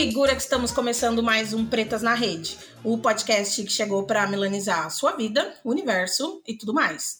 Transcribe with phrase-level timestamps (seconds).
[0.00, 4.86] Segura que estamos começando mais um Pretas na Rede, o podcast que chegou para melanizar
[4.86, 7.18] a sua vida, o universo e tudo mais.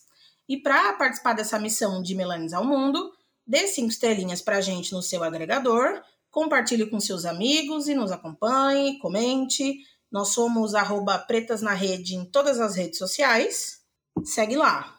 [0.49, 3.13] E para participar dessa missão de melanizar o mundo,
[3.45, 6.01] dê cinco estrelinhas para a gente no seu agregador,
[6.31, 9.77] compartilhe com seus amigos e nos acompanhe, comente.
[10.11, 13.81] Nós somos arroba Pretas na Rede em todas as redes sociais.
[14.23, 14.97] Segue lá.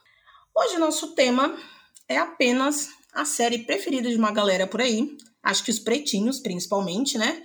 [0.55, 1.59] Hoje nosso tema
[2.09, 7.19] é apenas a série preferida de uma galera por aí, acho que os pretinhos principalmente,
[7.19, 7.42] né?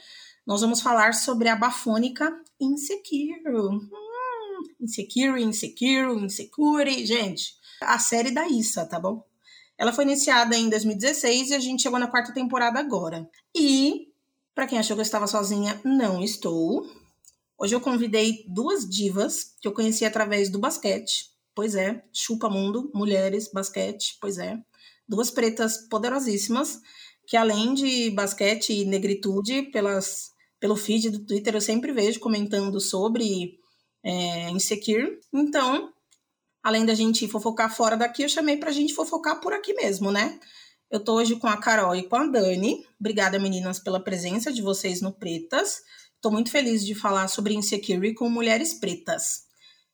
[0.48, 3.42] Nós vamos falar sobre a bafônica Insecure.
[3.50, 3.90] Hum,
[4.80, 7.06] insecure, Insecure, Insecure.
[7.06, 9.26] Gente, a série da Issa, tá bom?
[9.78, 13.30] Ela foi iniciada em 2016 e a gente chegou na quarta temporada agora.
[13.54, 14.08] E,
[14.56, 16.90] para quem achou que eu estava sozinha, não estou.
[17.58, 21.30] Hoje eu convidei duas divas que eu conheci através do basquete.
[21.54, 24.58] Pois é, chupa mundo, mulheres, basquete, pois é.
[25.06, 26.80] Duas pretas poderosíssimas
[27.28, 32.80] que além de basquete e negritude, pelas, pelo feed do Twitter eu sempre vejo comentando
[32.80, 33.60] sobre
[34.04, 35.20] é, Insecure.
[35.34, 35.92] Então,
[36.64, 40.40] além da gente fofocar fora daqui, eu chamei pra gente fofocar por aqui mesmo, né?
[40.90, 42.86] Eu tô hoje com a Carol e com a Dani.
[43.00, 45.82] Obrigada, meninas, pela presença de vocês no Pretas.
[46.22, 49.44] Tô muito feliz de falar sobre Insecure com mulheres pretas.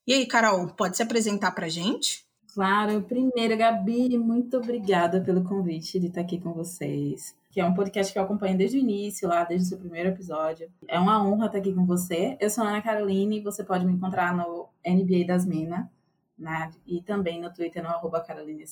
[0.05, 2.25] E aí, Carol, pode se apresentar pra gente?
[2.53, 7.33] Claro, primeiro, Gabi, muito obrigada pelo convite de estar aqui com vocês.
[7.53, 10.09] Que é um podcast que eu acompanho desde o início, lá, desde o seu primeiro
[10.09, 10.71] episódio.
[10.87, 12.35] É uma honra estar aqui com você.
[12.39, 15.85] Eu sou Ana Caroline, você pode me encontrar no NBA das Minas,
[16.35, 16.71] né?
[16.83, 18.65] E também no Twitter, no arroba Caroline.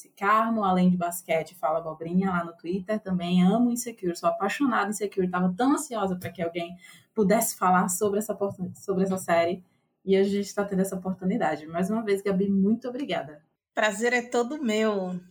[0.63, 2.99] Além de basquete, fala abobrinha lá no Twitter.
[2.99, 5.27] Também amo Insecure, sou apaixonada em Insecure.
[5.27, 6.75] Estava tão ansiosa para que alguém
[7.13, 8.35] pudesse falar sobre essa,
[8.73, 9.63] sobre essa série.
[10.03, 11.67] E a gente está tendo essa oportunidade.
[11.67, 13.43] Mais uma vez, Gabi, muito obrigada.
[13.75, 15.21] Prazer é todo meu.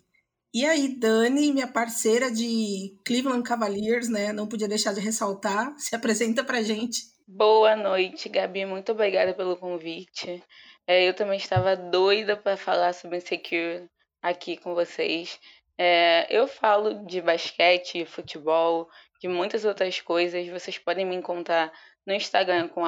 [0.52, 4.32] E aí, Dani, minha parceira de Cleveland Cavaliers, né?
[4.32, 5.72] Não podia deixar de ressaltar.
[5.78, 7.02] Se apresenta pra gente.
[7.24, 8.64] Boa noite, Gabi.
[8.64, 10.42] Muito obrigada pelo convite.
[10.88, 13.88] É, eu também estava doida para falar sobre Insecure
[14.20, 15.38] aqui com vocês.
[15.78, 18.88] É, eu falo de basquete, futebol,
[19.20, 20.48] de muitas outras coisas.
[20.48, 21.72] Vocês podem me encontrar
[22.04, 22.82] no Instagram com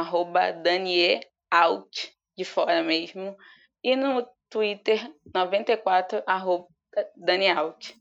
[0.65, 3.37] DanieOut, de fora mesmo.
[3.85, 6.72] E no Twitter 94, arroba
[7.17, 7.93] Danialt.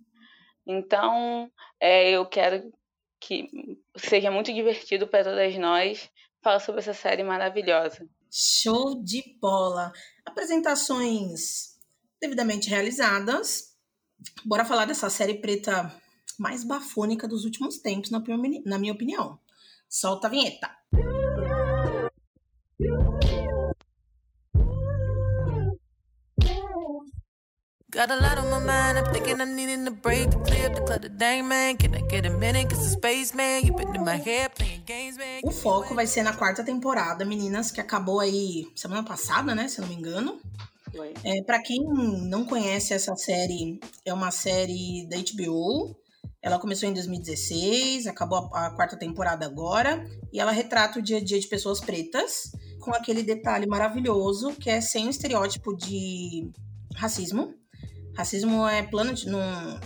[0.65, 2.71] Então, é, eu quero
[3.19, 3.49] que
[3.95, 6.09] seja muito divertido para todas nós
[6.41, 8.07] falar sobre essa série maravilhosa.
[8.31, 9.91] Show de bola!
[10.25, 11.77] Apresentações
[12.19, 13.75] devidamente realizadas.
[14.45, 15.93] Bora falar dessa série preta
[16.39, 19.39] mais bafônica dos últimos tempos, na minha opinião.
[19.89, 20.69] Solta a vinheta!
[27.91, 30.75] Got a lot on my mind, I'm thinking I'm needing a break to clear up
[30.75, 31.09] the clutter.
[31.09, 32.69] Dang man, can I get a minute?
[32.69, 35.41] Cause the space man, you been in my head playing games, man.
[35.43, 39.67] O foco vai ser na quarta temporada, meninas, que acabou aí semana passada, né?
[39.67, 40.39] Se eu não me engano.
[41.25, 45.93] É, para quem não conhece essa série, é uma série da HBO.
[46.41, 51.17] Ela começou em 2016, acabou a, a quarta temporada agora, e ela retrata o dia
[51.17, 56.49] a dia de pessoas pretas, com aquele detalhe maravilhoso que é sem o estereótipo de
[56.95, 57.59] racismo
[58.15, 59.27] Racismo é plano de.
[59.27, 59.79] Num,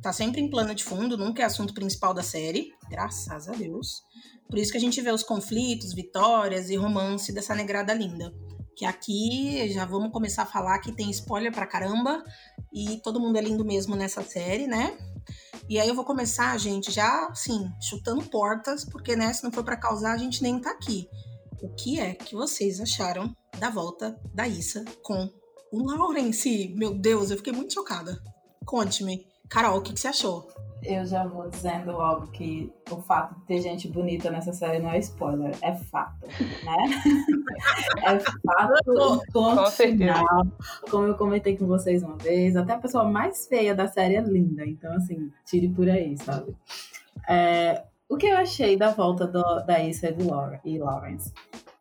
[0.00, 4.02] tá sempre em plano de fundo, nunca é assunto principal da série, graças a Deus.
[4.48, 8.32] Por isso que a gente vê os conflitos, vitórias e romance dessa negrada linda.
[8.76, 12.22] Que aqui já vamos começar a falar que tem spoiler pra caramba
[12.72, 14.96] e todo mundo é lindo mesmo nessa série, né?
[15.68, 19.64] E aí eu vou começar, gente, já assim, chutando portas, porque né, se não for
[19.64, 21.08] para causar, a gente nem tá aqui.
[21.62, 25.30] O que é que vocês acharam da volta da Issa com
[25.72, 28.22] o Lawrence, meu Deus, eu fiquei muito chocada.
[28.66, 29.26] Conte-me.
[29.48, 30.46] Carol, o que, que você achou?
[30.82, 34.90] Eu já vou dizendo logo que o fato de ter gente bonita nessa série não
[34.90, 36.76] é spoiler, é fato, né?
[38.04, 40.46] é fato ponto final.
[40.90, 44.20] Como eu comentei com vocês uma vez, até a pessoa mais feia da série é
[44.20, 44.66] linda.
[44.66, 46.54] Então, assim, tire por aí, sabe?
[47.28, 51.32] É, o que eu achei da volta do, da Issa e do Laura, e Lawrence?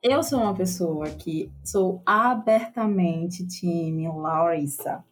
[0.03, 5.03] Eu sou uma pessoa que sou abertamente time Larissa.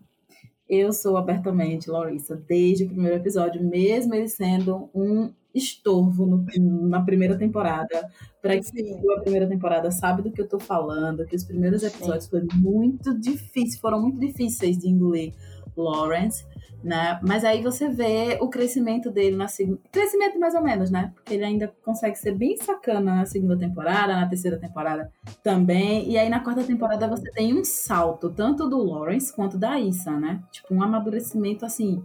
[0.67, 6.43] Eu sou abertamente Larissa desde o primeiro episódio, mesmo ele sendo um estorvo no,
[6.87, 8.09] na primeira temporada.
[8.41, 11.83] Para quem viu a primeira temporada sabe do que eu tô falando, que os primeiros
[11.83, 15.33] episódios foram muito difíceis, foram muito difíceis de engolir
[15.75, 16.43] Lawrence
[16.83, 17.19] né?
[17.21, 19.79] Mas aí você vê o crescimento dele na segunda.
[19.91, 21.11] Crescimento mais ou menos, né?
[21.13, 25.11] Porque ele ainda consegue ser bem sacana na segunda temporada, na terceira temporada
[25.43, 26.09] também.
[26.09, 30.11] E aí na quarta temporada você tem um salto, tanto do Lawrence quanto da Issa,
[30.11, 30.41] né?
[30.51, 32.03] Tipo, um amadurecimento assim.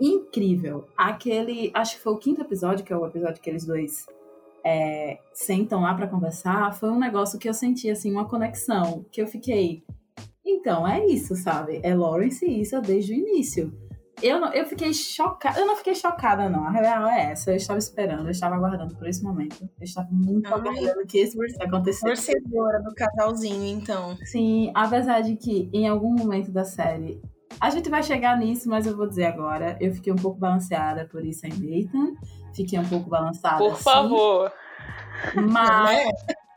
[0.00, 0.86] Incrível.
[0.96, 1.70] Aquele.
[1.74, 4.06] Acho que foi o quinto episódio, que é o episódio que eles dois
[4.64, 9.20] é, sentam lá para conversar, foi um negócio que eu senti, assim, uma conexão, que
[9.20, 9.84] eu fiquei,
[10.44, 11.80] então, é isso, sabe?
[11.82, 13.72] É Lawrence e Isa desde o início.
[14.22, 15.58] Eu, não, eu fiquei chocada.
[15.58, 16.64] Eu não fiquei chocada, não.
[16.64, 17.50] A real é essa.
[17.50, 19.68] Eu estava esperando, eu estava aguardando por esse momento.
[19.78, 22.32] Eu estava muito Ai, aguardando que isso acontecesse.
[22.32, 24.16] Torcedora do casalzinho, então.
[24.24, 27.20] Sim, apesar de que em algum momento da série.
[27.60, 29.76] A gente vai chegar nisso, mas eu vou dizer agora.
[29.80, 32.14] Eu fiquei um pouco balanceada por isso em Nathan.
[32.54, 33.58] Fiquei um pouco balançada.
[33.58, 34.52] Por favor.
[35.34, 36.08] Mas,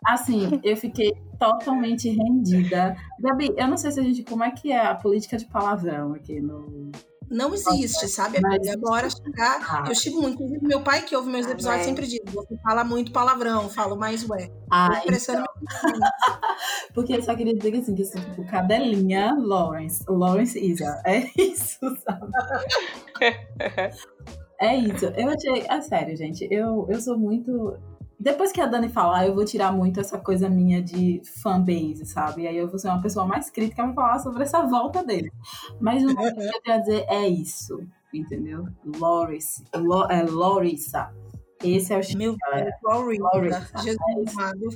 [0.07, 2.95] assim, eu fiquei totalmente rendida.
[3.19, 4.24] Gabi, eu não sei se a gente.
[4.24, 6.92] Como é que é a política de palavrão aqui no.
[7.30, 8.39] Não existe, sabe?
[8.42, 8.65] Mas...
[8.69, 9.59] Agora chegar.
[9.69, 9.83] Ah.
[9.86, 10.36] Eu xingo muito.
[10.36, 14.27] Inclusive, meu pai, que ouve meus episódios, sempre diz: você fala muito palavrão, falo mais
[14.30, 14.50] ué.
[14.71, 15.44] Ah, então...
[16.95, 20.06] Porque eu só queria dizer assim, que assim, tipo, cadelinha Lawrence.
[20.07, 21.01] Lawrence Isa.
[21.06, 22.31] É isso, sabe?
[24.62, 25.06] é isso.
[25.07, 25.65] Eu achei.
[25.69, 26.48] É sério, gente.
[26.50, 27.77] Eu, eu sou muito
[28.19, 32.44] depois que a Dani falar, eu vou tirar muito essa coisa minha de fanbase, sabe?
[32.44, 35.31] E aí eu vou ser uma pessoa mais crítica pra falar sobre essa volta dele.
[35.80, 37.80] Mas o que eu quero dizer é isso,
[38.12, 38.66] entendeu?
[38.84, 41.14] Loris, Lo, é, Lorissa.
[41.64, 43.72] Esse é o Meu Deus, Lorissa.
[43.84, 44.70] Jesus amado.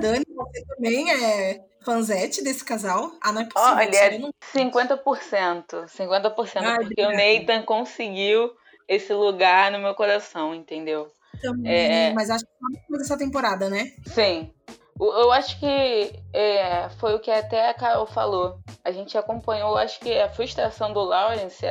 [0.00, 3.12] Dani, você também é fanzete desse casal?
[3.22, 3.76] Ah, não é possível.
[3.76, 4.30] Olha, é não...
[4.54, 5.86] 50%.
[5.86, 8.50] 50%, Ai, porque o Nathan conseguiu
[8.88, 11.10] esse lugar no meu coração, entendeu?
[11.40, 12.12] Também, é...
[12.12, 13.92] mas acho que foi essa temporada, né?
[14.06, 14.52] Sim.
[15.00, 18.58] Eu acho que é, foi o que até a Carol falou.
[18.84, 21.64] A gente acompanhou, acho que a frustração do Lawrence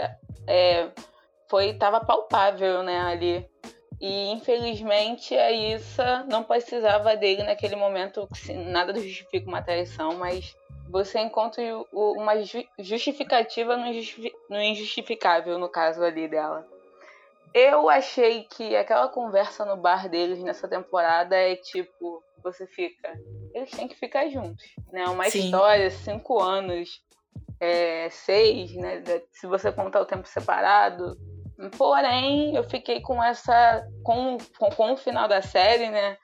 [0.48, 0.90] é,
[1.50, 3.46] foi estava palpável, né, ali.
[4.00, 8.30] E infelizmente a Issa não precisava dele naquele momento,
[8.68, 10.56] nada justifica uma traição, mas
[10.90, 11.62] você encontra
[11.92, 12.34] uma
[12.80, 16.66] justificativa no injustificável no caso ali dela.
[17.57, 23.19] Eu achei que aquela conversa no bar deles nessa temporada é tipo, você fica.
[23.51, 24.63] Eles têm que ficar juntos.
[24.94, 25.04] Né?
[25.06, 25.39] Uma Sim.
[25.39, 27.01] história, cinco anos,
[27.59, 29.01] é, seis, né?
[29.31, 31.18] Se você contar o tempo separado.
[31.80, 33.83] Porém, eu fiquei com essa.
[34.04, 36.15] Com, com, com o final da série, né?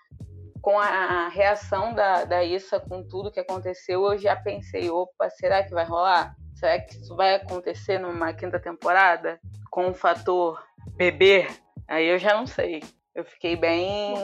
[0.61, 5.63] Com a reação da, da Issa com tudo que aconteceu, eu já pensei, opa, será
[5.63, 6.35] que vai rolar?
[6.63, 9.37] Será que isso vai acontecer numa quinta temporada?
[9.69, 10.63] Com o fator
[10.95, 11.49] beber,
[11.85, 12.81] aí eu já não sei.
[13.13, 14.15] Eu fiquei bem,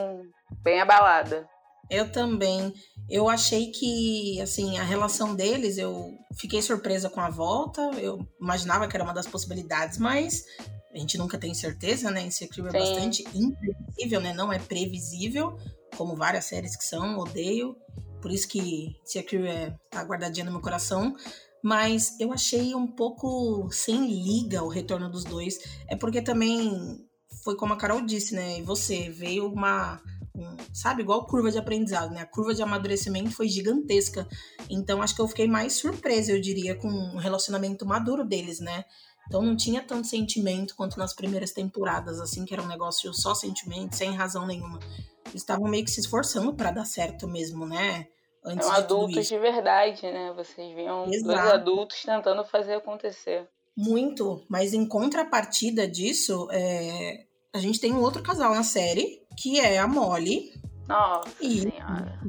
[0.62, 1.46] bem abalada.
[1.90, 2.72] Eu também.
[3.10, 7.82] Eu achei que, assim, a relação deles, eu fiquei surpresa com a volta.
[7.98, 10.46] Eu imaginava que era uma das possibilidades, mas
[10.94, 12.22] a gente nunca tem certeza, né?
[12.22, 14.32] Insecure é bastante imprevisível, né?
[14.32, 15.58] Não é previsível,
[15.94, 17.76] como várias séries que são, odeio.
[18.22, 21.14] Por isso que Insecure é, tá guardadinha no meu coração
[21.62, 25.58] mas eu achei um pouco sem liga o retorno dos dois.
[25.88, 27.06] É porque também
[27.44, 28.58] foi como a Carol disse, né?
[28.58, 30.00] E você veio uma.
[30.34, 32.22] Um, sabe, igual curva de aprendizado, né?
[32.22, 34.26] A curva de amadurecimento foi gigantesca.
[34.68, 38.84] Então acho que eu fiquei mais surpresa, eu diria, com o relacionamento maduro deles, né?
[39.26, 43.34] Então não tinha tanto sentimento quanto nas primeiras temporadas, assim, que era um negócio só
[43.34, 44.78] sentimento, sem razão nenhuma.
[45.26, 48.08] Eles estavam meio que se esforçando para dar certo mesmo, né?
[48.44, 50.32] Antes adultos de verdade, né?
[50.34, 51.26] Vocês viam Exato.
[51.26, 53.46] dois adultos tentando fazer acontecer.
[53.76, 57.24] Muito, mas em contrapartida disso, é...
[57.52, 60.52] a gente tem um outro casal na série, que é a Molly.
[60.88, 62.20] Nossa e senhora.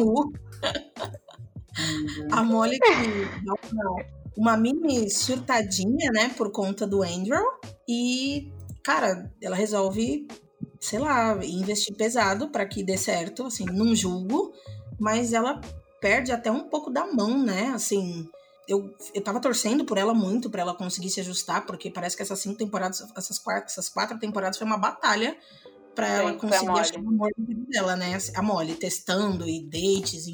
[0.00, 0.32] o
[2.30, 4.04] a Molly que dá uma,
[4.36, 7.42] uma mini surtadinha, né, por conta do Andrew.
[7.88, 8.50] E,
[8.82, 10.26] cara, ela resolve,
[10.80, 14.52] sei lá, investir pesado para que dê certo, assim, num julgo
[14.98, 15.60] mas ela
[16.00, 17.72] perde até um pouco da mão, né?
[17.74, 18.28] Assim,
[18.68, 22.22] eu, eu tava torcendo por ela muito, para ela conseguir se ajustar, porque parece que
[22.22, 25.36] essas cinco temporadas, essas quatro, essas quatro temporadas foi uma batalha
[25.94, 28.18] para ela conseguir achar o amor dela, né?
[28.34, 30.26] A Molly testando e dates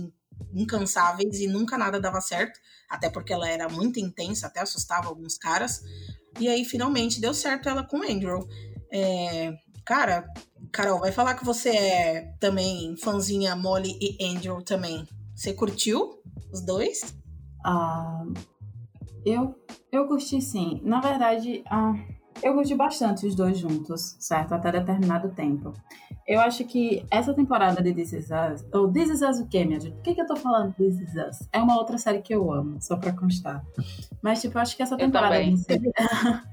[0.55, 5.37] incansáveis e nunca nada dava certo, até porque ela era muito intensa, até assustava alguns
[5.37, 5.83] caras.
[6.39, 8.49] E aí finalmente deu certo ela com o Andrew.
[8.93, 9.53] É,
[9.85, 10.27] cara,
[10.73, 15.07] Carol, vai falar que você é também fãzinha Molly e Angel também.
[15.35, 16.21] Você curtiu
[16.53, 17.17] os dois?
[17.65, 18.25] Ah,
[19.25, 19.55] eu,
[19.91, 20.81] eu curti sim.
[20.85, 21.95] Na verdade, ah,
[22.43, 24.55] eu curti bastante os dois juntos, certo?
[24.55, 25.73] Até determinado tempo.
[26.27, 29.65] Eu acho que essa temporada de This Is Us, ou This Is Us o quê,
[29.65, 29.95] minha gente?
[29.95, 31.49] Por que, que eu tô falando This Is Us?
[31.53, 33.65] É uma outra série que eu amo, só pra constar.
[34.23, 35.43] Mas, tipo, eu acho que essa temporada...
[35.43, 35.93] Eu também.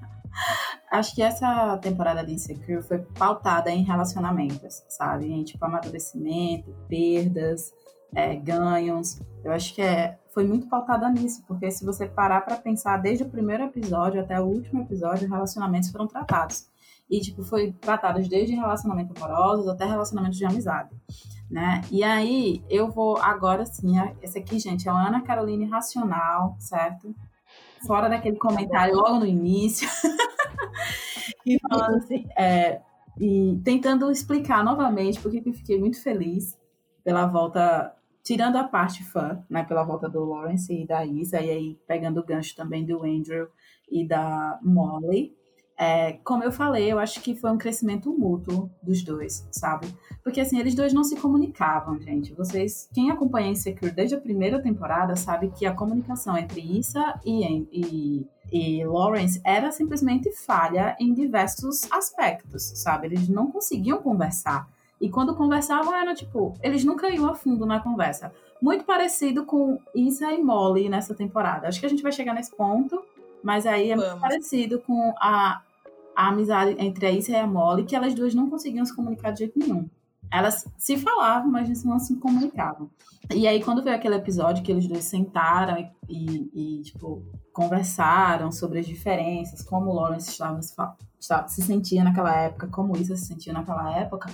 [0.91, 5.29] Acho que essa temporada de Insecure foi pautada em relacionamentos, sabe?
[5.29, 7.73] Em, tipo, amadurecimento, perdas,
[8.15, 9.21] é, ganhos.
[9.43, 13.23] Eu acho que é, foi muito pautada nisso, porque se você parar para pensar desde
[13.23, 16.69] o primeiro episódio até o último episódio, relacionamentos foram tratados.
[17.09, 20.89] E, tipo, foi tratado desde relacionamentos amorosos até relacionamentos de amizade,
[21.49, 21.81] né?
[21.89, 27.15] E aí, eu vou agora sim, esse aqui, gente, é a Ana Caroline Racional, certo?
[27.85, 29.87] Fora daquele comentário logo no início.
[31.45, 32.81] e falando assim, é,
[33.19, 36.57] e tentando explicar novamente porque eu fiquei muito feliz
[37.03, 41.49] pela volta, tirando a parte fã, né, pela volta do Lawrence e da Isa, e
[41.49, 43.47] aí pegando o gancho também do Andrew
[43.89, 45.36] e da Molly.
[45.79, 49.87] É, como eu falei, eu acho que foi um crescimento mútuo dos dois, sabe?
[50.23, 52.33] Porque assim, eles dois não se comunicavam, gente.
[52.33, 57.67] Vocês, quem acompanha Insecure desde a primeira temporada, sabe que a comunicação entre Issa e,
[57.71, 63.05] e, e Lawrence era simplesmente falha em diversos aspectos, sabe?
[63.05, 64.67] Eles não conseguiam conversar.
[64.99, 68.33] E quando conversavam, era tipo, eles nunca iam a fundo na conversa.
[68.59, 71.67] Muito parecido com Issa e Molly nessa temporada.
[71.67, 73.03] Acho que a gente vai chegar nesse ponto,
[73.43, 74.09] mas aí é Vamos.
[74.09, 75.61] muito parecido com a,
[76.17, 79.29] a amizade entre a Issa e a Molly, que elas duas não conseguiam se comunicar
[79.29, 79.87] de jeito nenhum.
[80.33, 82.89] Elas se falavam, mas não se comunicavam.
[83.31, 85.77] E aí, quando veio aquele episódio que eles dois sentaram
[86.09, 90.59] e, e, tipo, conversaram sobre as diferenças, como o Lawrence estava,
[91.19, 94.27] estava, se sentia naquela época, como Issa se sentia naquela época,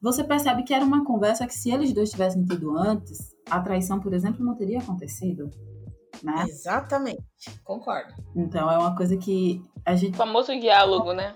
[0.00, 4.00] você percebe que era uma conversa que, se eles dois tivessem tido antes, a traição,
[4.00, 5.50] por exemplo, não teria acontecido.
[6.22, 6.46] Né?
[6.48, 7.22] Exatamente,
[7.64, 8.14] concordo.
[8.34, 10.14] Então é uma coisa que a gente.
[10.14, 11.34] O famoso diálogo, né?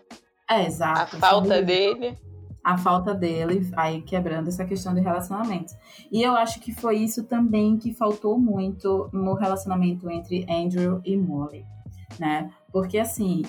[0.48, 1.16] É, exato.
[1.16, 2.18] A falta dele.
[2.62, 5.72] A falta dele, aí quebrando essa questão de relacionamento.
[6.12, 11.16] E eu acho que foi isso também que faltou muito no relacionamento entre Andrew e
[11.16, 11.64] Molly,
[12.18, 12.50] né?
[12.70, 13.42] Porque assim,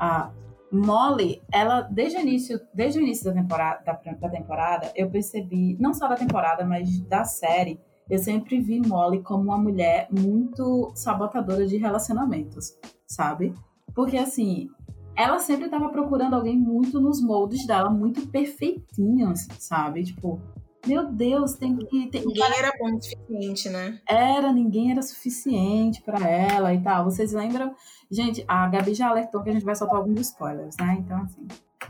[0.00, 0.32] a
[0.72, 5.76] Molly, ela desde o início, desde o início da temporada, da, da temporada, eu percebi,
[5.78, 10.92] não só da temporada, mas da série, eu sempre vi Molly como uma mulher muito
[10.94, 13.52] sabotadora de relacionamentos, sabe?
[13.94, 14.68] Porque assim,
[15.16, 20.04] ela sempre estava procurando alguém muito nos moldes dela, muito perfeitinhos, sabe?
[20.04, 20.40] Tipo,
[20.86, 22.06] meu Deus, tem que.
[22.08, 22.24] Tem...
[22.24, 24.00] Ninguém era bom o suficiente, né?
[24.08, 27.04] Era, ninguém era suficiente para ela e tal.
[27.04, 27.74] Vocês lembram?
[28.08, 30.96] Gente, a Gabi já alertou que a gente vai soltar alguns spoilers, né?
[31.00, 31.46] Então, assim.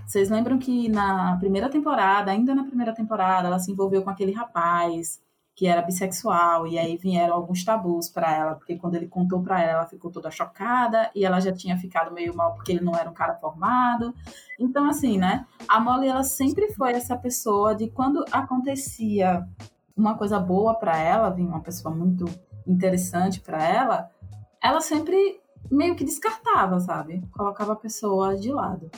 [0.06, 4.32] Vocês lembram que na primeira temporada, ainda na primeira temporada, ela se envolveu com aquele
[4.32, 5.20] rapaz
[5.56, 9.62] que era bissexual, e aí vieram alguns tabus para ela, porque quando ele contou para
[9.62, 12.94] ela, ela ficou toda chocada, e ela já tinha ficado meio mal porque ele não
[12.94, 14.14] era um cara formado.
[14.60, 15.46] Então, assim, né?
[15.66, 19.48] A Molly, ela sempre foi essa pessoa de quando acontecia
[19.96, 22.26] uma coisa boa para ela, vinha uma pessoa muito
[22.66, 24.10] interessante para ela,
[24.62, 27.26] ela sempre meio que descartava, sabe?
[27.32, 28.90] Colocava a pessoa de lado.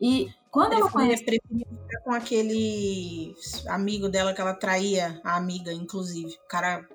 [0.00, 1.22] E quando ela conhece.
[1.22, 3.34] ficar com aquele
[3.68, 6.32] amigo dela que ela traía, a amiga, inclusive.
[6.32, 6.88] O cara.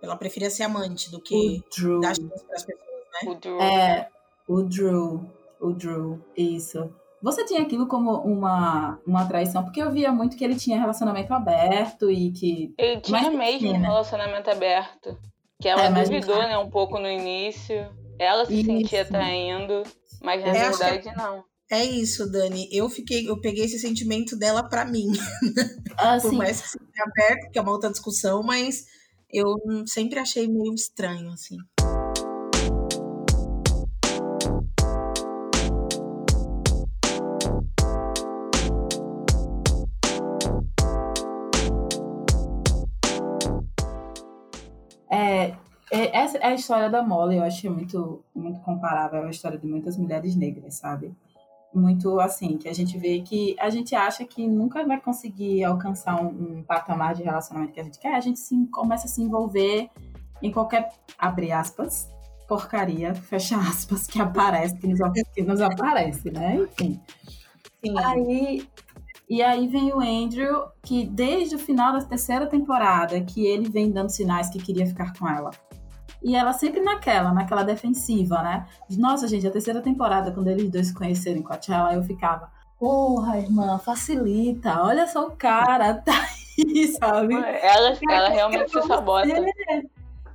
[0.00, 1.62] Ela preferia ser amante do que
[2.00, 2.88] dar chance para as pessoas,
[3.22, 3.30] né?
[3.30, 3.60] O Drew.
[3.60, 4.08] É,
[4.48, 5.30] o Drew.
[5.60, 6.90] O Drew, isso.
[7.22, 11.32] Você tinha aquilo como uma, uma traição, porque eu via muito que ele tinha relacionamento
[11.34, 12.74] aberto e que.
[12.78, 15.18] Ele tinha mesmo um relacionamento aberto.
[15.60, 17.94] Que ela é, duvidou, né, um pouco no início.
[18.18, 18.64] Ela se isso.
[18.64, 19.82] sentia traindo,
[20.22, 21.16] mas na é, verdade que...
[21.16, 21.44] não.
[21.72, 22.68] É isso, Dani.
[22.70, 25.06] Eu fiquei, eu peguei esse sentimento dela para mim.
[25.96, 26.36] Ah, Por sim.
[26.36, 28.86] mais que seja aberto, que é uma outra discussão, mas
[29.32, 29.54] eu
[29.86, 31.56] sempre achei meio estranho, assim.
[45.10, 45.54] É,
[45.90, 49.66] é, essa é a história da Molly, eu achei muito, muito comparável à história de
[49.66, 51.14] muitas mulheres negras, sabe?
[51.74, 56.22] Muito assim, que a gente vê que a gente acha que nunca vai conseguir alcançar
[56.22, 59.22] um, um patamar de relacionamento que a gente quer, a gente sim, começa a se
[59.22, 59.90] envolver
[60.42, 62.10] em qualquer, abre aspas,
[62.48, 65.00] porcaria, fecha aspas, que aparece, que nos,
[65.34, 66.56] que nos aparece, né?
[66.56, 67.00] Enfim.
[67.84, 67.98] Sim.
[67.98, 68.68] Aí,
[69.28, 73.90] e aí vem o Andrew, que desde o final da terceira temporada, que ele vem
[73.90, 75.50] dando sinais que queria ficar com ela.
[76.22, 78.66] E ela sempre naquela, naquela defensiva, né?
[78.90, 83.38] Nossa, gente, a terceira temporada, quando eles dois se conheceram em Coachella, eu ficava, porra,
[83.38, 87.34] irmã, facilita, olha só o cara, tá aí, sabe?
[87.34, 89.28] Ela, ela realmente se sabota.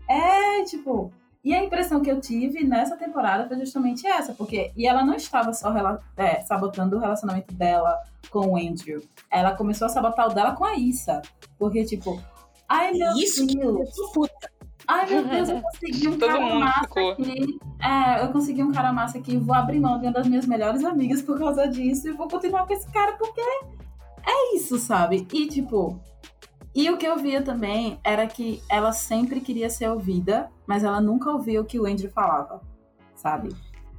[0.09, 1.11] É, tipo,
[1.47, 5.13] e a impressão que eu tive nessa temporada foi justamente essa, porque e ela não
[5.13, 5.73] estava só
[6.17, 7.97] é, sabotando o relacionamento dela
[8.29, 9.01] com o Andrew.
[9.31, 11.21] Ela começou a sabotar o dela com a Issa.
[11.57, 12.21] Porque, tipo,
[12.67, 13.95] ai meu Isso Deus.
[13.95, 14.56] Que puta.
[14.87, 17.11] Ai, meu Deus, eu consegui um cara massa ficou.
[17.11, 17.59] aqui.
[17.81, 19.37] É, eu consegui um cara massa aqui.
[19.37, 22.07] Vou abrir mão de uma das minhas melhores amigas por causa disso.
[22.07, 25.27] E vou continuar com esse cara porque é isso, sabe?
[25.33, 25.99] E, tipo.
[26.73, 31.01] E o que eu via também era que ela sempre queria ser ouvida, mas ela
[31.01, 32.61] nunca ouvia o que o Andrew falava,
[33.15, 33.49] sabe?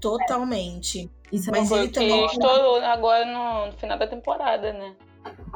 [0.00, 1.11] Totalmente.
[1.33, 4.95] Isso Mas ele também estourou agora no, no, final da temporada, né?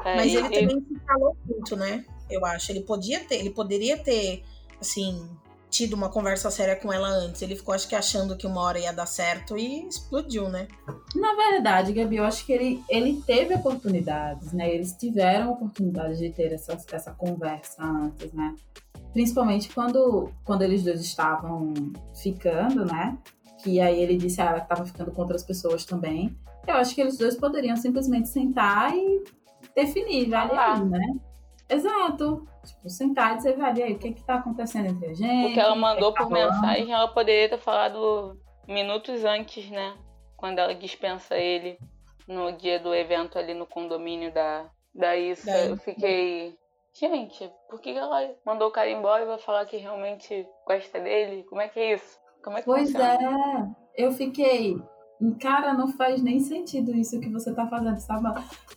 [0.03, 2.05] É, Mas ele, ele também se calou muito, né?
[2.29, 2.71] Eu acho.
[2.71, 4.43] Ele podia ter, ele poderia ter,
[4.83, 5.27] assim,
[5.73, 7.41] tido uma conversa séria com ela antes.
[7.41, 10.67] Ele ficou, acho que, achando que uma hora ia dar certo e explodiu, né?
[11.15, 14.71] Na verdade, Gabi, eu acho que ele, ele teve oportunidades, né?
[14.71, 18.55] Eles tiveram oportunidade de ter essa, essa conversa antes, né?
[19.11, 21.73] Principalmente quando, quando eles dois estavam
[22.21, 23.17] ficando, né?
[23.63, 26.37] Que aí ele disse ah, ela que estava ficando com outras pessoas também.
[26.67, 29.23] Eu acho que eles dois poderiam simplesmente sentar e
[29.75, 30.75] definir, vale ah.
[30.75, 31.15] aí, né?
[31.69, 32.47] Exato.
[32.65, 35.51] Tipo, sentar e dizer, velho, aí, o que que tá acontecendo entre a gente?
[35.51, 39.95] O que ela mandou que tá por mensagem, ela poderia ter falado minutos antes, né?
[40.37, 41.77] Quando ela dispensa ele
[42.27, 45.51] no dia do evento ali no condomínio da, da Issa.
[45.65, 46.57] Eu fiquei.
[46.93, 51.43] Gente, por que ela mandou o cara embora e vai falar que realmente gosta dele?
[51.49, 52.19] Como é que é isso?
[52.43, 53.75] Como é que pois funciona?
[53.97, 54.77] é, eu fiquei.
[55.39, 58.27] Cara, não faz nem sentido isso que você tá fazendo, sabe?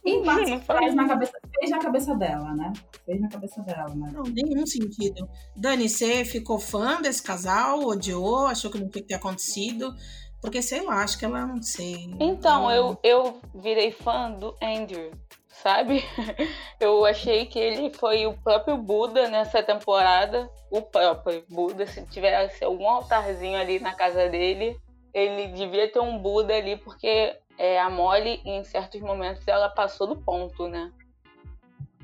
[0.04, 0.22] E
[0.64, 2.72] faz na cabeça, fez na cabeça dela, né?
[3.04, 4.10] Fez na cabeça dela, né?
[4.12, 5.28] Não, nenhum sentido.
[5.54, 7.80] Dani, você ficou fã desse casal?
[7.80, 8.46] Odiou?
[8.46, 9.94] Achou que não tinha que ter acontecido?
[10.40, 12.14] Porque, sei lá, acho que ela não sei.
[12.20, 15.10] Então, eu, eu virei fã do Andrew,
[15.48, 16.04] sabe?
[16.78, 20.48] Eu achei que ele foi o próprio Buda nessa temporada.
[20.70, 24.78] O próprio Buda, se tivesse algum altarzinho ali na casa dele,
[25.12, 30.06] ele devia ter um Buda ali, porque é, a Molly, em certos momentos, ela passou
[30.06, 30.92] do ponto, né?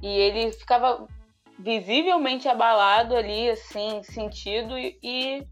[0.02, 1.06] E ele ficava
[1.58, 5.46] visivelmente abalado ali, assim, sentido, e, e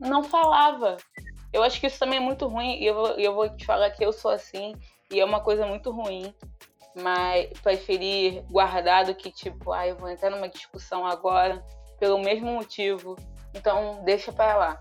[0.00, 0.96] não falava.
[1.52, 4.04] Eu acho que isso também é muito ruim, e eu, eu vou te falar que
[4.04, 4.74] eu sou assim,
[5.12, 6.34] e é uma coisa muito ruim,
[6.94, 11.62] mas preferir guardar do que, tipo, ah, eu vou entrar numa discussão agora
[12.00, 13.16] pelo mesmo motivo,
[13.54, 14.80] então deixa para lá.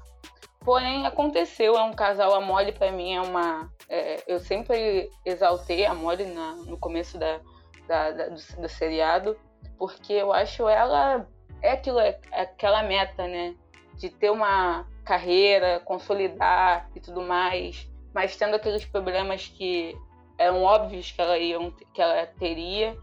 [0.62, 3.72] Porém, aconteceu, é um casal, a Molly para mim é uma.
[3.88, 7.40] É, eu sempre exaltei a Molly na, no começo da,
[7.88, 9.38] da, da do, do, seriado,
[9.78, 11.28] porque eu acho ela.
[11.62, 13.56] É, aquilo, é, é aquela meta, né?
[13.96, 19.96] De ter uma carreira, consolidar e tudo mais, mas tendo aqueles problemas que
[20.38, 22.98] eram óbvios que ela, iam, que ela teria,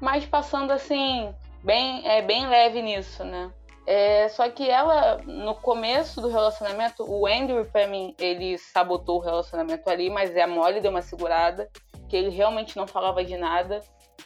[0.00, 3.52] mas passando assim, bem, é, bem leve nisso, né?
[3.86, 9.22] É, só que ela, no começo do relacionamento, o Andrew, pra mim, ele sabotou o
[9.22, 11.68] relacionamento ali, mas a Molly deu uma segurada,
[12.08, 13.80] que ele realmente não falava de nada.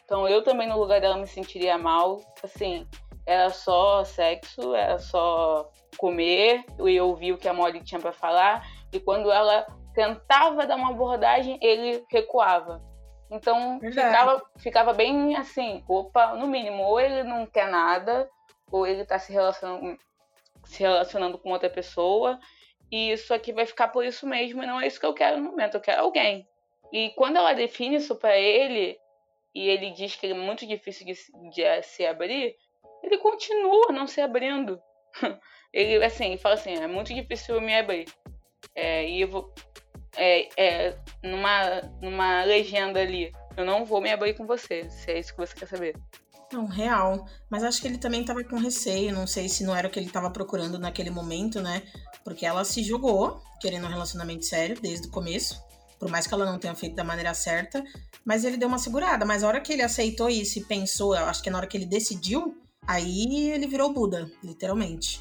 [0.05, 2.21] Então eu também, no lugar dela, me sentiria mal.
[2.43, 2.87] Assim,
[3.27, 8.67] era só sexo, era só comer e ouvir o que a Molly tinha para falar.
[8.93, 12.83] E quando ela tentava dar uma abordagem, ele recuava.
[13.31, 18.29] Então ficava, ficava bem assim, opa, no mínimo, ou ele não quer nada,
[18.71, 19.99] ou ele está se relacionando,
[20.65, 22.39] se relacionando com outra pessoa,
[22.91, 25.39] e isso aqui vai ficar por isso mesmo, e não é isso que eu quero
[25.39, 26.47] no momento, eu quero alguém.
[26.93, 28.97] E quando ela define isso para ele,
[29.55, 31.15] e ele diz que ele é muito difícil de,
[31.51, 32.57] de se abrir,
[33.03, 34.81] ele continua não se abrindo.
[35.73, 38.07] Ele, assim, fala assim, é muito difícil eu me abrir.
[38.77, 39.53] É, e eu vou...
[40.17, 45.19] É, é, numa, numa legenda ali, eu não vou me abrir com você, se é
[45.19, 45.97] isso que você quer saber.
[46.53, 47.27] Não, real.
[47.51, 49.13] Mas acho que ele também tava com receio.
[49.13, 51.83] Não sei se não era o que ele tava procurando naquele momento, né?
[52.23, 55.61] Porque ela se jogou, querendo um relacionamento sério desde o começo.
[55.99, 57.83] Por mais que ela não tenha feito da maneira certa.
[58.25, 59.25] Mas ele deu uma segurada.
[59.25, 61.87] Mas a hora que ele aceitou isso e pensou, acho que na hora que ele
[61.87, 65.21] decidiu, aí ele virou Buda, literalmente.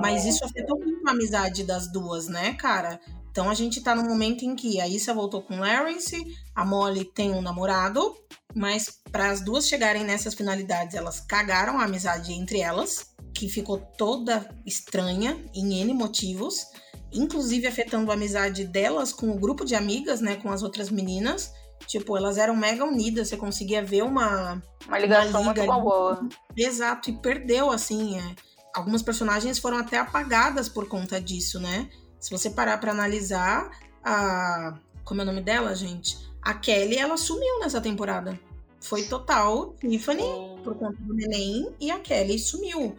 [0.00, 3.00] Mas isso afetou muito a amizade das duas, né, cara?
[3.30, 6.16] Então a gente tá no momento em que a Issa voltou com Lawrence,
[6.54, 8.16] a Molly tem um namorado,
[8.54, 13.78] mas para as duas chegarem nessas finalidades, elas cagaram a amizade entre elas, que ficou
[13.78, 16.66] toda estranha em N motivos,
[17.12, 21.52] inclusive afetando a amizade delas com o grupo de amigas, né, com as outras meninas.
[21.86, 26.28] Tipo, elas eram mega unidas, você conseguia ver uma uma ligação uma liga muito boa.
[26.56, 28.34] Exato, e perdeu assim, é.
[28.74, 31.88] algumas personagens foram até apagadas por conta disso, né?
[32.18, 33.70] Se você parar para analisar,
[34.04, 34.76] a.
[35.04, 36.18] Como é o nome dela, gente?
[36.42, 38.38] A Kelly, ela sumiu nessa temporada.
[38.80, 40.22] Foi total Tiffany
[40.62, 42.96] por conta do neném e a Kelly sumiu.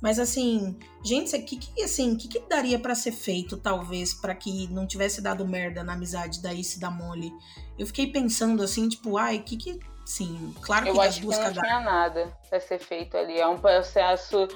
[0.00, 4.34] Mas assim, gente, o que, que assim, que, que daria para ser feito, talvez, para
[4.34, 7.32] que não tivesse dado merda na amizade da Issa e da Molly?
[7.78, 9.80] Eu fiquei pensando assim, tipo, ai, que que.
[10.06, 13.38] Sim, claro que Eu acho que não tinha nada pra ser feito ali.
[13.38, 14.48] É um processo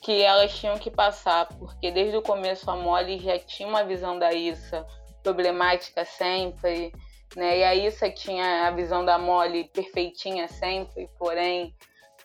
[0.00, 4.18] que elas tinham que passar, porque desde o começo a Molly já tinha uma visão
[4.18, 4.86] da Issa
[5.22, 6.92] problemática sempre,
[7.36, 7.58] né?
[7.58, 11.74] E a Issa tinha a visão da Molly perfeitinha sempre, porém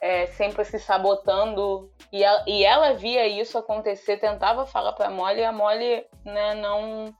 [0.02, 1.92] é, sempre se sabotando.
[2.12, 6.06] E ela, e ela via isso acontecer, tentava falar para a Molly, e a Molly
[6.26, 7.14] né, não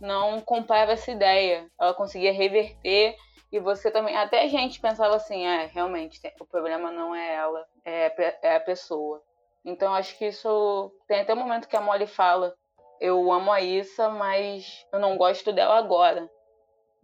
[0.00, 1.66] não comprava essa ideia.
[1.80, 3.16] Ela conseguia reverter
[3.50, 4.16] e você também.
[4.16, 8.60] Até a gente pensava assim: é, realmente, o problema não é ela, é, é a
[8.60, 9.22] pessoa.
[9.64, 10.92] Então acho que isso.
[11.06, 12.54] Tem até o um momento que a Molly fala:
[13.00, 16.28] eu amo a Issa, mas eu não gosto dela agora.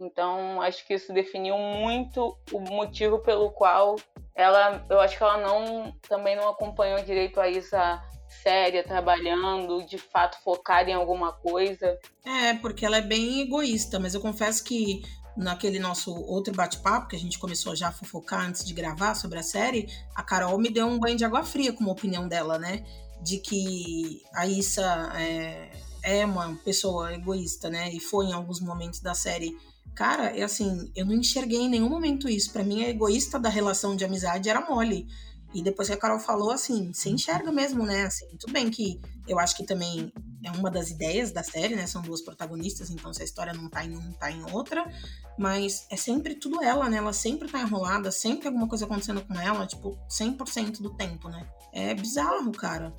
[0.00, 3.96] Então, acho que isso definiu muito o motivo pelo qual
[4.34, 8.02] ela, eu acho que ela não também não acompanhou direito a Issa
[8.42, 11.98] séria, trabalhando, de fato focada em alguma coisa.
[12.24, 15.02] É, porque ela é bem egoísta, mas eu confesso que
[15.36, 19.38] naquele nosso outro bate-papo, que a gente começou já a fofocar antes de gravar sobre
[19.38, 22.58] a série, a Carol me deu um banho de água fria com a opinião dela,
[22.58, 22.84] né?
[23.22, 25.70] De que a Issa é,
[26.02, 27.90] é uma pessoa egoísta, né?
[27.92, 29.56] E foi em alguns momentos da série.
[29.94, 32.52] Cara, é assim, eu não enxerguei em nenhum momento isso.
[32.52, 35.06] Para mim, a egoísta da relação de amizade era Molly.
[35.52, 38.04] E depois que a Carol falou, assim, você enxerga mesmo, né?
[38.04, 40.12] Assim, tudo bem que eu acho que também
[40.44, 41.86] é uma das ideias da série, né?
[41.86, 44.88] São duas protagonistas, então se a história não tá em um, tá em outra.
[45.36, 46.98] Mas é sempre tudo ela, né?
[46.98, 51.46] Ela sempre tá enrolada, sempre alguma coisa acontecendo com ela, tipo, 100% do tempo, né?
[51.72, 52.94] É bizarro, cara.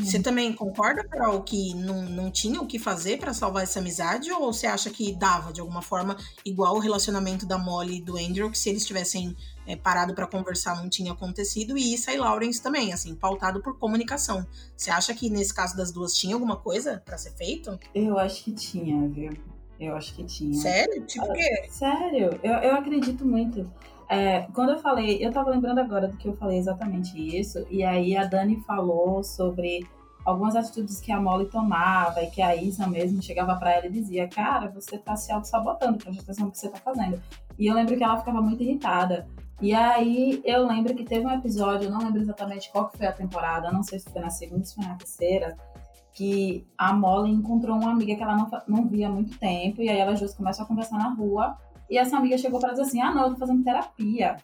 [0.00, 4.30] Você também concorda, Carol, que não, não tinha o que fazer para salvar essa amizade?
[4.32, 8.16] Ou você acha que dava, de alguma forma, igual o relacionamento da Molly e do
[8.16, 9.36] Andrew, que se eles tivessem
[9.66, 13.78] é, parado para conversar não tinha acontecido, e Issa e Lawrence também, assim, pautado por
[13.78, 14.46] comunicação.
[14.76, 17.78] Você acha que nesse caso das duas tinha alguma coisa para ser feito?
[17.94, 19.32] Eu acho que tinha, viu?
[19.78, 20.60] Eu acho que tinha.
[20.60, 21.04] Sério?
[21.06, 21.66] Tipo o quê?
[21.68, 23.70] Sério, eu, eu acredito muito.
[24.08, 27.82] É, quando eu falei, eu tava lembrando agora do que eu falei exatamente isso, e
[27.82, 29.86] aí a Dani falou sobre
[30.24, 33.90] algumas atitudes que a Molly tomava e que a Isa mesmo chegava para ela e
[33.90, 37.20] dizia: Cara, você tá se auto-sabotando, presta atenção no que você tá fazendo.
[37.58, 39.28] E eu lembro que ela ficava muito irritada.
[39.60, 43.06] E aí eu lembro que teve um episódio, eu não lembro exatamente qual que foi
[43.06, 45.56] a temporada, não sei se foi na segunda, se foi na terceira,
[46.12, 49.88] que a Molly encontrou uma amiga que ela não, não via há muito tempo, e
[49.88, 51.56] aí elas duas começam a conversar na rua,
[51.94, 54.36] e essa amiga chegou para dizer assim, ah não, eu tô fazendo terapia,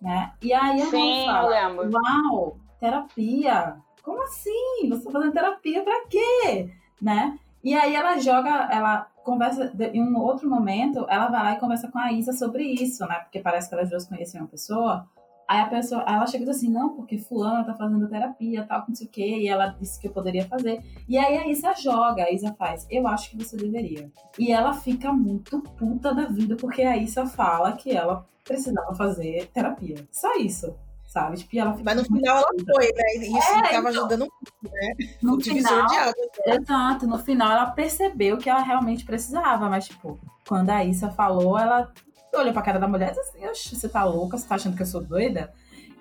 [0.00, 0.32] né?
[0.40, 3.76] E aí a Molly fala, uau, terapia?
[4.02, 4.88] Como assim?
[4.88, 6.70] Você tá fazendo terapia para quê?
[7.02, 7.38] Né?
[7.62, 11.90] E aí ela joga, ela conversa, em um outro momento, ela vai lá e conversa
[11.90, 13.16] com a Isa sobre isso, né?
[13.16, 15.06] Porque parece que elas duas conhecem uma pessoa.
[15.48, 18.84] Aí a pessoa, ela chega e diz assim, não, porque fulana tá fazendo terapia, tal,
[18.88, 20.82] não sei o quê, e ela disse que eu poderia fazer.
[21.08, 24.10] E aí a Isa joga, a Isa faz, eu acho que você deveria.
[24.38, 29.48] E ela fica muito puta da vida, porque a Isa fala que ela precisava fazer
[29.52, 29.96] terapia.
[30.10, 30.74] Só isso
[31.14, 31.36] sabe?
[31.36, 33.04] Tipo, ela Mas no final ela foi, né?
[33.16, 34.94] E isso é, estava então, ajudando muito, né?
[35.22, 36.14] No o final, de água.
[36.46, 36.56] Né?
[36.56, 41.56] Exato, no final ela percebeu que ela realmente precisava, mas, tipo, quando a Issa falou,
[41.56, 41.92] ela
[42.38, 44.36] olhou pra cara da mulher e disse assim, você tá louca?
[44.36, 45.52] Você tá achando que eu sou doida?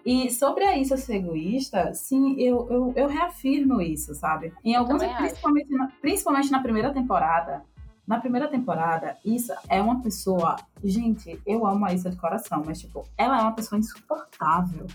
[0.05, 4.53] E sobre a Issa ser egoísta, sim, eu, eu, eu reafirmo isso, sabe?
[4.63, 7.63] Em alguns, principalmente na, principalmente na primeira temporada,
[8.05, 10.57] na primeira temporada, Issa é uma pessoa.
[10.83, 14.87] Gente, eu amo a Issa de coração, mas, tipo, ela é uma pessoa insuportável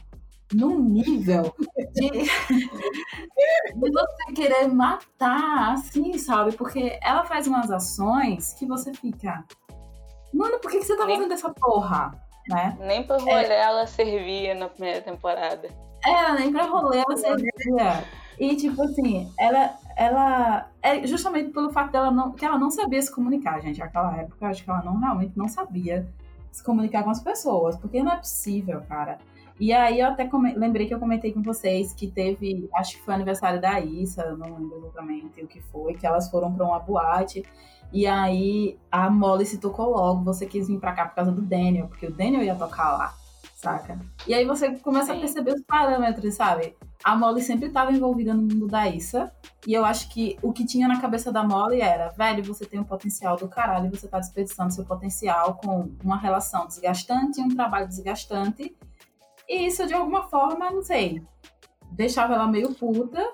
[0.52, 1.54] num nível
[1.94, 2.08] de,
[3.74, 6.52] de você querer matar, assim, sabe?
[6.52, 9.42] Porque ela faz umas ações que você fica.
[10.32, 12.12] Mano, por que, que você tá nem, fazendo essa porra?
[12.48, 12.76] Né?
[12.80, 15.68] Nem pra rolê é, ela servia na primeira temporada.
[16.04, 18.04] É, nem pra rolê ela servia.
[18.38, 20.70] E, tipo assim, ela, ela.
[20.80, 22.32] É justamente pelo fato dela não.
[22.32, 23.80] que ela não sabia se comunicar, gente.
[23.80, 26.08] Naquela época, acho que ela não realmente não sabia
[26.52, 27.76] se comunicar com as pessoas.
[27.76, 29.18] Porque não é possível, cara.
[29.60, 33.14] E aí eu até lembrei que eu comentei com vocês que teve, acho que foi
[33.14, 37.44] aniversário da Issa, não lembro exatamente o que foi, que elas foram para uma boate.
[37.92, 41.42] E aí a Molly se tocou logo, você quis vir para cá por causa do
[41.42, 43.14] Daniel, porque o Daniel ia tocar lá,
[43.56, 43.98] saca?
[44.26, 45.18] E aí você começa Sim.
[45.18, 46.76] a perceber os parâmetros, sabe?
[47.02, 49.32] A Molly sempre estava envolvida no mundo da Issa,
[49.66, 52.78] e eu acho que o que tinha na cabeça da Molly era, velho, você tem
[52.78, 57.48] um potencial do caralho, e você tá desperdiçando seu potencial com uma relação desgastante, um
[57.48, 58.76] trabalho desgastante,
[59.48, 61.22] e isso, de alguma forma, não sei,
[61.92, 63.24] deixava ela meio puta.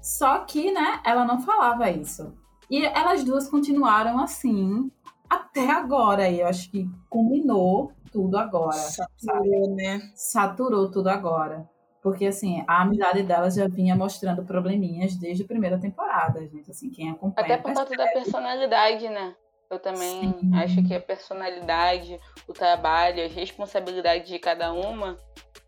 [0.00, 2.32] Só que, né, ela não falava isso.
[2.70, 4.90] E elas duas continuaram assim
[5.28, 6.28] até agora.
[6.28, 8.72] E eu acho que culminou tudo agora.
[8.72, 9.74] Saturou, sabe?
[9.74, 10.00] né?
[10.14, 11.68] Saturou tudo agora.
[12.02, 16.70] Porque, assim, a amizade delas já vinha mostrando probleminhas desde a primeira temporada, gente.
[16.70, 17.44] Assim, quem acompanha.
[17.44, 19.34] Até por conta da personalidade, né?
[19.70, 20.54] Eu também Sim.
[20.56, 25.16] acho que a personalidade, o trabalho, as responsabilidades de cada uma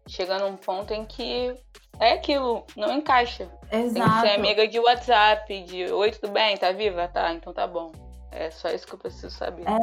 [0.08, 1.54] chega num ponto em que
[2.00, 3.48] é aquilo, não encaixa.
[3.70, 3.94] Exato.
[3.94, 6.56] Tem que ser amiga de WhatsApp, de oi, tudo bem?
[6.56, 7.06] Tá viva?
[7.06, 7.92] Tá, então tá bom.
[8.32, 9.62] É só isso que eu preciso saber.
[9.68, 9.78] É.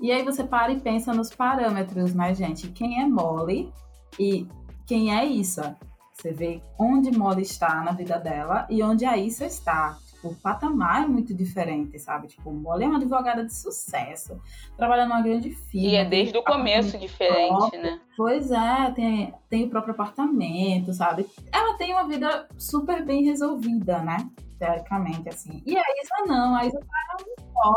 [0.00, 3.72] E aí você para e pensa nos parâmetros, mas, gente, quem é Molly
[4.18, 4.48] e
[4.86, 5.76] quem é Issa?
[6.12, 9.98] Você vê onde Molly está na vida dela e onde a Issa está.
[10.26, 12.28] Tipo, o patamar é muito diferente, sabe?
[12.28, 14.40] Tipo, Molly é uma advogada de sucesso,
[14.76, 15.88] trabalha numa grande firma.
[15.88, 17.82] E é desde o começo diferente, próprio.
[17.82, 18.00] né?
[18.16, 21.26] Pois é, tem, tem o próprio apartamento, sabe?
[21.52, 24.28] Ela tem uma vida super bem resolvida, né?
[24.58, 25.62] Teoricamente, assim.
[25.66, 27.24] E a Isa não, a Isa tá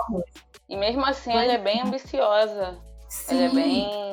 [0.10, 0.24] no
[0.70, 2.80] E mesmo assim, pois ela é bem ambiciosa.
[3.10, 3.36] Sim.
[3.36, 4.10] Ela é bem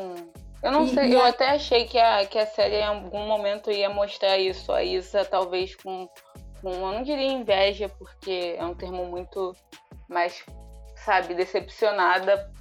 [0.67, 1.29] eu não e, sei, e eu a...
[1.29, 5.25] até achei que a, que a série em algum momento ia mostrar isso, a Isa
[5.25, 6.09] talvez com,
[6.61, 9.55] com, eu não diria inveja, porque é um termo muito
[10.09, 10.45] mais,
[10.97, 12.53] sabe, decepcionada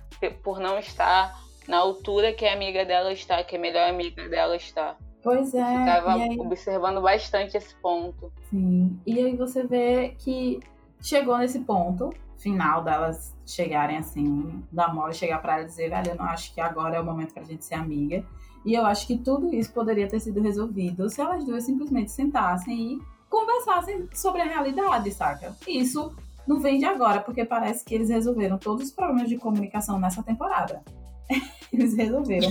[0.44, 4.56] por não estar na altura que a amiga dela está, que a melhor amiga dela
[4.56, 4.96] está.
[5.24, 5.80] Pois é.
[5.80, 6.40] Ficava aí...
[6.40, 8.32] observando bastante esse ponto.
[8.50, 9.00] Sim.
[9.06, 10.60] E aí você vê que
[11.02, 16.12] chegou nesse ponto final delas chegarem assim, da Molly chegar para ela e dizer, velho,
[16.12, 18.24] eu não acho que agora é o momento pra gente ser amiga.
[18.64, 22.94] E eu acho que tudo isso poderia ter sido resolvido se elas duas simplesmente sentassem
[22.94, 23.02] e
[23.36, 25.54] conversassem sobre a realidade, saca?
[25.68, 26.16] Isso
[26.48, 30.24] não vem de agora, porque parece que eles resolveram todos os problemas de comunicação nessa
[30.24, 30.82] temporada.
[31.74, 32.50] Eles resolveram.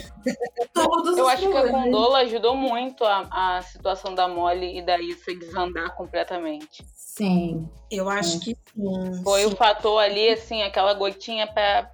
[0.74, 1.70] Todos Eu acho problemas.
[1.70, 6.84] que a Condola ajudou muito a, a situação da Molly e da Issa desandar completamente.
[6.94, 7.66] Sim.
[7.90, 9.22] Eu acho que sim.
[9.22, 9.46] Foi sim.
[9.46, 11.88] o fator ali, assim, aquela gotinha para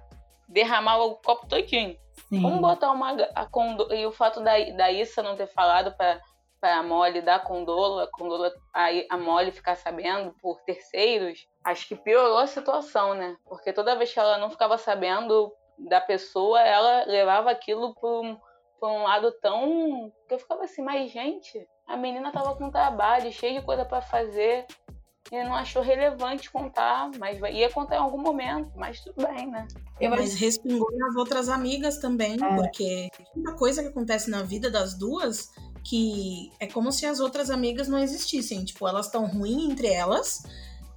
[0.49, 1.95] derramar o copo todinho.
[2.27, 2.41] Sim.
[2.41, 3.11] Vamos botar uma.
[3.35, 6.19] A condo, e o fato da, da Issa não ter falado para
[6.61, 11.87] para a Molly dar Condola, a Condola a, a Molly ficar sabendo por terceiros, acho
[11.87, 13.35] que piorou a situação, né?
[13.43, 18.37] Porque toda vez que ela não ficava sabendo da pessoa, ela levava aquilo por um,
[18.83, 23.59] um lado tão que eu ficava assim, mas gente, a menina tava com trabalho, cheia
[23.59, 24.67] de coisa para fazer,
[25.31, 29.67] e não achou relevante contar, mas ia contar em algum momento, mas tudo bem, né?
[29.99, 32.55] Eu mas respingou nas outras amigas também, é.
[32.55, 35.49] porque uma coisa que acontece na vida das duas
[35.83, 38.63] que é como se as outras amigas não existissem.
[38.63, 40.43] Tipo, elas estão ruins entre elas.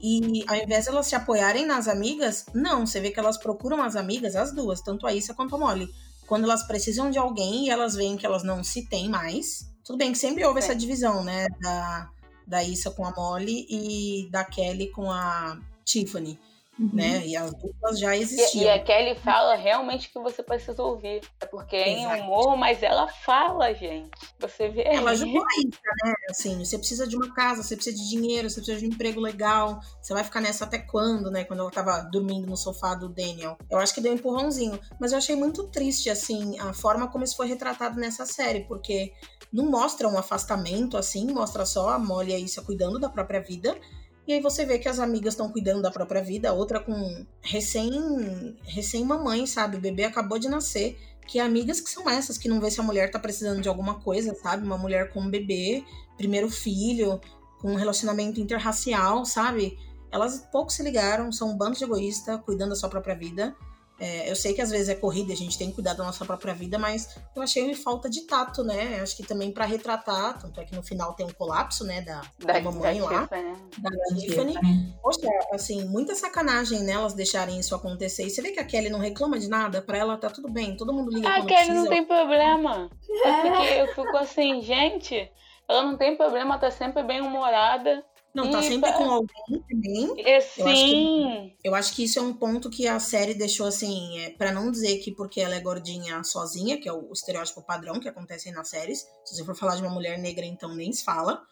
[0.00, 3.82] E ao invés de elas se apoiarem nas amigas, não, você vê que elas procuram
[3.82, 5.88] as amigas, as duas, tanto a Issa quanto a Molly.
[6.26, 9.70] Quando elas precisam de alguém e elas veem que elas não se têm mais.
[9.84, 10.62] Tudo bem que sempre houve é.
[10.62, 11.46] essa divisão, né?
[11.60, 12.10] Da,
[12.46, 16.38] da Issa com a Molly e da Kelly com a Tiffany.
[16.78, 16.90] Uhum.
[16.92, 17.26] Né?
[17.26, 18.64] E as duplas já existiam.
[18.64, 21.20] E, e, a Kelly fala realmente que você precisa ouvir.
[21.40, 24.10] É porque é em humor, mas ela fala, gente.
[24.40, 24.82] Você vê.
[24.84, 26.14] Ela ajudou a Issa, né?
[26.28, 29.20] Assim, você precisa de uma casa, você precisa de dinheiro, você precisa de um emprego
[29.20, 29.78] legal.
[30.02, 31.44] Você vai ficar nessa até quando, né?
[31.44, 33.56] Quando ela tava dormindo no sofá do Daniel.
[33.70, 34.78] Eu acho que deu um empurrãozinho.
[35.00, 39.12] Mas eu achei muito triste, assim, a forma como isso foi retratado nessa série, porque
[39.52, 43.40] não mostra um afastamento assim, mostra só a Molly e a Issa cuidando da própria
[43.40, 43.78] vida.
[44.26, 47.26] E aí você vê que as amigas estão cuidando da própria vida, a outra com
[47.42, 49.76] recém recém mamãe, sabe?
[49.76, 50.98] O bebê acabou de nascer.
[51.26, 54.00] Que amigas que são essas que não vê se a mulher tá precisando de alguma
[54.00, 54.64] coisa, sabe?
[54.64, 55.84] Uma mulher com um bebê,
[56.16, 57.20] primeiro filho,
[57.60, 59.78] com um relacionamento interracial, sabe?
[60.10, 63.54] Elas pouco se ligaram, são um bando de egoísta, cuidando da sua própria vida.
[63.98, 66.24] É, eu sei que às vezes é corrida, a gente tem que cuidar da nossa
[66.24, 69.00] própria vida, mas eu achei falta de tato, né?
[69.00, 72.20] Acho que também para retratar, tanto é que no final tem um colapso, né, da,
[72.38, 73.56] da, da mamãe da lá, Tiffany.
[73.78, 74.54] da Tiffany.
[75.00, 78.24] Poxa, assim, muita sacanagem nelas né, deixarem isso acontecer.
[78.26, 80.76] E você vê que a Kelly não reclama de nada, para ela tá tudo bem,
[80.76, 81.74] todo mundo liga A Kelly precisa.
[81.74, 82.90] não tem problema.
[83.08, 85.30] Eu, fiquei, eu fico assim, gente,
[85.68, 88.04] ela não tem problema, tá sempre bem humorada.
[88.34, 90.26] Não, tá sempre com alguém também.
[90.26, 90.60] É, sim.
[90.60, 94.18] Eu acho, que, eu acho que isso é um ponto que a série deixou assim,
[94.18, 97.62] é, para não dizer que porque ela é gordinha sozinha, que é o, o estereótipo
[97.62, 99.06] padrão que acontece nas séries.
[99.24, 101.42] Se você for falar de uma mulher negra, então nem se fala.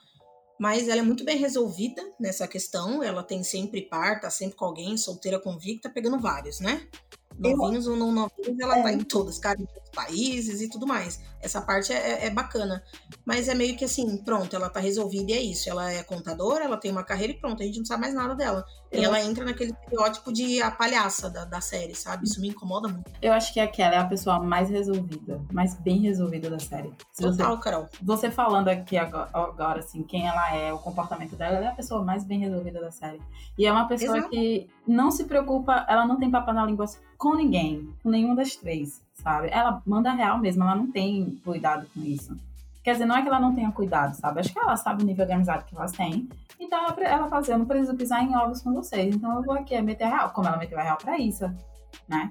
[0.58, 3.02] Mas ela é muito bem resolvida nessa questão.
[3.02, 6.88] Ela tem sempre par, tá sempre com alguém, solteira convicta, pegando vários, né?
[7.38, 8.82] Novinhos ou não novinhos, ela é.
[8.82, 11.20] tá em todos, cara, em todos os países e tudo mais.
[11.40, 12.82] Essa parte é, é, bacana.
[13.24, 15.68] Mas é meio que assim, pronto, ela tá resolvida e é isso.
[15.68, 18.34] Ela é contadora, ela tem uma carreira e pronto, a gente não sabe mais nada
[18.34, 18.64] dela.
[18.90, 19.00] Eu...
[19.00, 22.24] E ela entra naquele estereótipo de a palhaça da, da série, sabe?
[22.24, 23.10] Isso me incomoda muito.
[23.20, 26.92] Eu acho que aquela é a pessoa mais resolvida, mais bem resolvida da série.
[27.10, 27.88] Se Total, você, Carol.
[28.02, 31.74] Você falando aqui agora, agora, assim, quem ela é, o comportamento dela, ela é a
[31.74, 33.20] pessoa mais bem resolvida da série.
[33.58, 34.30] E é uma pessoa Exato.
[34.30, 36.86] que não se preocupa, ela não tem papo na língua
[37.22, 39.48] com ninguém, com nenhuma das três, sabe?
[39.52, 42.36] Ela manda real mesmo, ela não tem cuidado com isso.
[42.82, 44.40] Quer dizer, não é que ela não tenha cuidado, sabe?
[44.40, 46.28] Acho que ela sabe o nível de amizade que elas têm.
[46.58, 49.42] Então ela, ela fala assim, eu não preciso pisar em ovos com vocês, então eu
[49.44, 51.48] vou aqui meter real, como ela meteu a real pra isso,
[52.08, 52.28] né?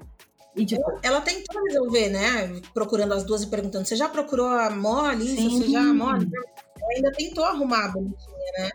[0.54, 2.60] E, tipo, ela tentou resolver, né?
[2.74, 5.28] Procurando as duas e perguntando: você já procurou a Molly?
[5.28, 5.58] Sim.
[5.58, 6.28] Você já, Molly?
[6.82, 8.70] Ela ainda tentou arrumar a bonitinha, né?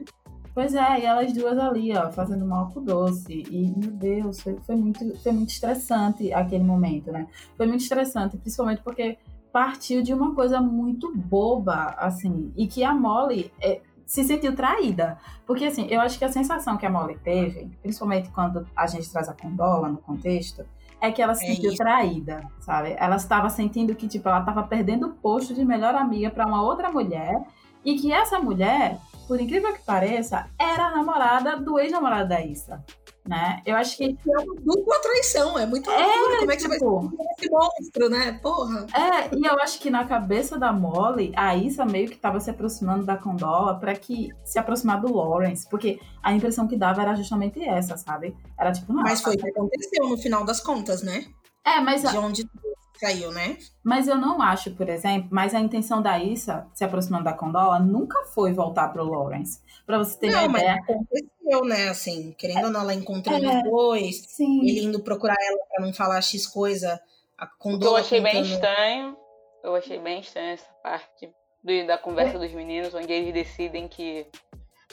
[0.58, 3.44] Pois é, e elas duas ali, ó, fazendo mal com doce.
[3.48, 7.28] E, meu Deus, foi, foi, muito, foi muito estressante aquele momento, né?
[7.56, 9.20] Foi muito estressante, principalmente porque
[9.54, 15.20] partiu de uma coisa muito boba, assim, e que a Molly é, se sentiu traída.
[15.46, 19.08] Porque, assim, eu acho que a sensação que a Molly teve, principalmente quando a gente
[19.12, 20.66] traz a Condola no contexto,
[21.00, 21.78] é que ela se é sentiu isso.
[21.78, 22.96] traída, sabe?
[22.98, 26.64] Ela estava sentindo que, tipo, ela estava perdendo o posto de melhor amiga para uma
[26.64, 27.46] outra mulher
[27.88, 32.84] e que essa mulher, por incrível que pareça, era a namorada do ex-namorado da Issa
[33.28, 33.62] né?
[33.66, 34.18] Eu acho que.
[34.28, 36.04] É uma dupla traição, é muito é.
[36.40, 38.40] Como é que você vai tipo esse monstro, né?
[38.42, 38.88] Porra.
[38.96, 42.50] É, e eu acho que na cabeça da Molly, a Issa meio que tava se
[42.50, 47.16] aproximando da Condola para que se aproximar do Lawrence, porque a impressão que dava era
[47.16, 48.36] justamente essa, sabe?
[48.58, 49.04] Era tipo, não.
[49.04, 51.26] Mas foi o que aconteceu no final das contas, né?
[51.66, 52.02] É, mas.
[52.02, 52.50] De onde
[52.98, 53.58] caiu, né?
[53.84, 57.80] Mas eu não acho, por exemplo, mas a intenção da Issa se aproximando da Condola
[57.80, 59.62] nunca foi voltar pro Lawrence.
[59.86, 60.76] Pra você ter não, uma ideia.
[60.76, 61.90] aconteceu, né?
[61.90, 64.68] Assim, querendo ou não, ela encontrando é, depois, sim.
[64.68, 67.00] ele indo procurar ela pra não falar X coisa.
[67.38, 69.18] A Condola eu achei bem estranho.
[69.64, 71.32] Eu achei bem estranho essa parte
[71.64, 72.40] do, da conversa é.
[72.40, 74.28] dos meninos, onde eles decidem que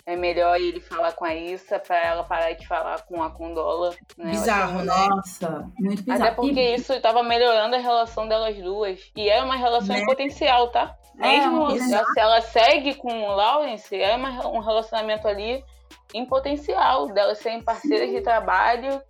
[0.07, 3.95] é melhor ele falar com a Issa para ela parar de falar com a Condola.
[4.19, 4.31] Né?
[4.31, 4.85] Bizarro, né?
[4.85, 6.23] Nossa, muito bizarro.
[6.23, 6.75] Até porque e...
[6.75, 9.01] isso estava melhorando a relação delas duas.
[9.17, 10.03] E é uma relação né?
[10.03, 10.97] em potencial, tá?
[11.19, 15.65] É, Mesmo é, se ela segue com o Lawrence, é uma, um relacionamento ali
[16.13, 18.17] em potencial delas serem parceiras Sim.
[18.17, 19.01] de trabalho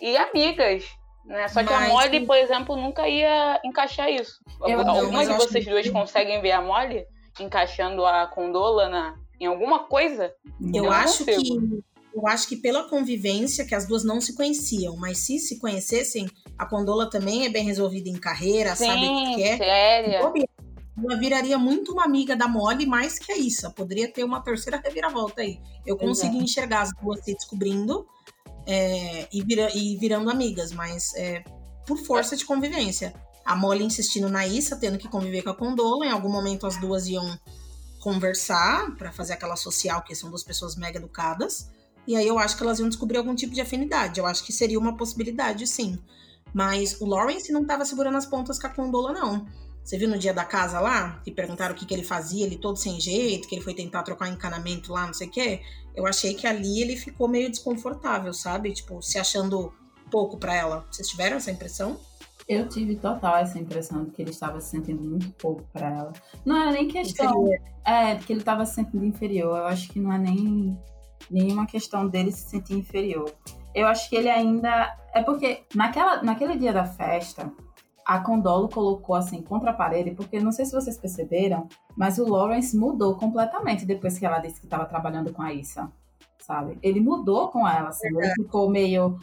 [0.00, 0.84] e amigas.
[1.24, 1.46] Né?
[1.48, 4.40] Só que mas, a Molly, por exemplo, nunca ia encaixar isso.
[4.66, 7.06] Eu, Alguma de vocês duas conseguem ver a Molly
[7.40, 10.32] encaixando a Condola na, em alguma coisa?
[10.60, 11.82] Eu, eu acho que
[12.14, 16.30] eu acho que pela convivência que as duas não se conheciam, mas se se conhecessem,
[16.56, 19.56] a Condola também é bem resolvida em carreira, Sim, sabe o que é.
[19.56, 20.20] Séria.
[20.96, 23.68] Ela viraria muito uma amiga da Molly mais que a Issa.
[23.68, 25.58] Poderia ter uma terceira reviravolta aí.
[25.84, 26.44] Eu consegui Exato.
[26.44, 28.06] enxergar as duas se descobrindo
[28.64, 31.42] é, e, vira, e, virando amigas, mas é,
[31.84, 33.12] por força de convivência.
[33.44, 36.06] A Molly insistindo na Issa, tendo que conviver com a Condola.
[36.06, 37.38] Em algum momento as duas iam
[38.04, 41.70] conversar para fazer aquela social, que são duas pessoas mega educadas.
[42.06, 44.20] E aí eu acho que elas iam descobrir algum tipo de afinidade.
[44.20, 45.98] Eu acho que seria uma possibilidade, sim.
[46.52, 49.46] Mas o Lawrence não estava segurando as pontas com a Condola, não.
[49.82, 52.58] Você viu no dia da casa lá, que perguntaram o que, que ele fazia, ele
[52.58, 55.62] todo sem jeito, que ele foi tentar trocar encanamento lá, não sei o quê.
[55.96, 58.70] Eu achei que ali ele ficou meio desconfortável, sabe?
[58.74, 59.72] Tipo, se achando
[60.10, 60.86] pouco para ela.
[60.90, 61.98] Vocês tiveram essa impressão?
[62.48, 66.12] Eu tive total essa impressão de que ele estava se sentindo muito pouco para ela.
[66.44, 67.46] Não era nem questão.
[67.46, 67.74] Inferior.
[67.84, 69.58] É, de que ele estava se sentindo inferior.
[69.58, 70.78] Eu acho que não é nem
[71.30, 73.32] nenhuma questão dele se sentir inferior.
[73.74, 74.96] Eu acho que ele ainda.
[75.14, 77.50] É porque naquela, naquele dia da festa,
[78.06, 82.28] a Condolo colocou assim contra a parede, porque não sei se vocês perceberam, mas o
[82.28, 85.90] Lawrence mudou completamente depois que ela disse que estava trabalhando com a Issa,
[86.38, 86.78] sabe?
[86.82, 89.18] Ele mudou com ela, assim, ele ficou meio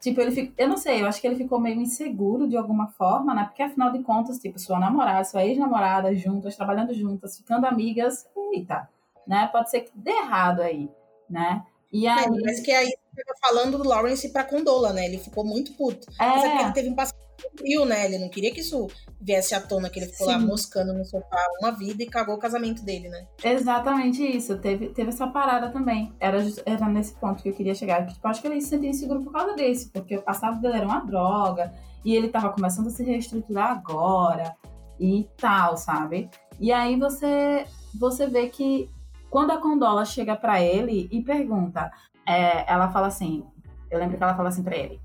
[0.00, 2.88] Tipo, ele fica, eu não sei, eu acho que ele ficou meio inseguro de alguma
[2.88, 3.44] forma, né?
[3.44, 8.88] Porque afinal de contas, tipo, sua namorada, sua ex-namorada, juntas, trabalhando juntas, ficando amigas, eita,
[9.26, 9.46] né?
[9.52, 10.88] Pode ser que dê errado aí,
[11.28, 11.64] né?
[11.92, 12.24] E aí...
[12.24, 15.06] É, mas que aí tá falando do Lawrence pra Condola, né?
[15.06, 16.06] Ele ficou muito puto.
[16.20, 16.26] É.
[16.26, 17.18] Mas é ele teve um passado
[17.56, 18.04] frio, né?
[18.04, 18.86] Ele não queria que isso
[19.20, 20.32] viesse à tona, que ele ficou Sim.
[20.32, 23.26] lá moscando no sofá uma vida e cagou o casamento dele, né?
[23.42, 24.58] Exatamente isso.
[24.58, 26.14] Teve, teve essa parada também.
[26.20, 28.06] Era, era nesse ponto que eu queria chegar.
[28.06, 30.86] Tipo, acho que ele se sentia inseguro por causa desse, porque o passado dele era
[30.86, 31.72] uma droga
[32.04, 34.56] e ele tava começando a se reestruturar agora
[34.98, 36.30] e tal, sabe?
[36.58, 37.64] E aí você,
[37.98, 38.90] você vê que
[39.30, 41.90] quando a Condola chega para ele e pergunta,
[42.30, 43.44] é, ela fala assim,
[43.90, 45.00] eu lembro que ela fala assim para ele,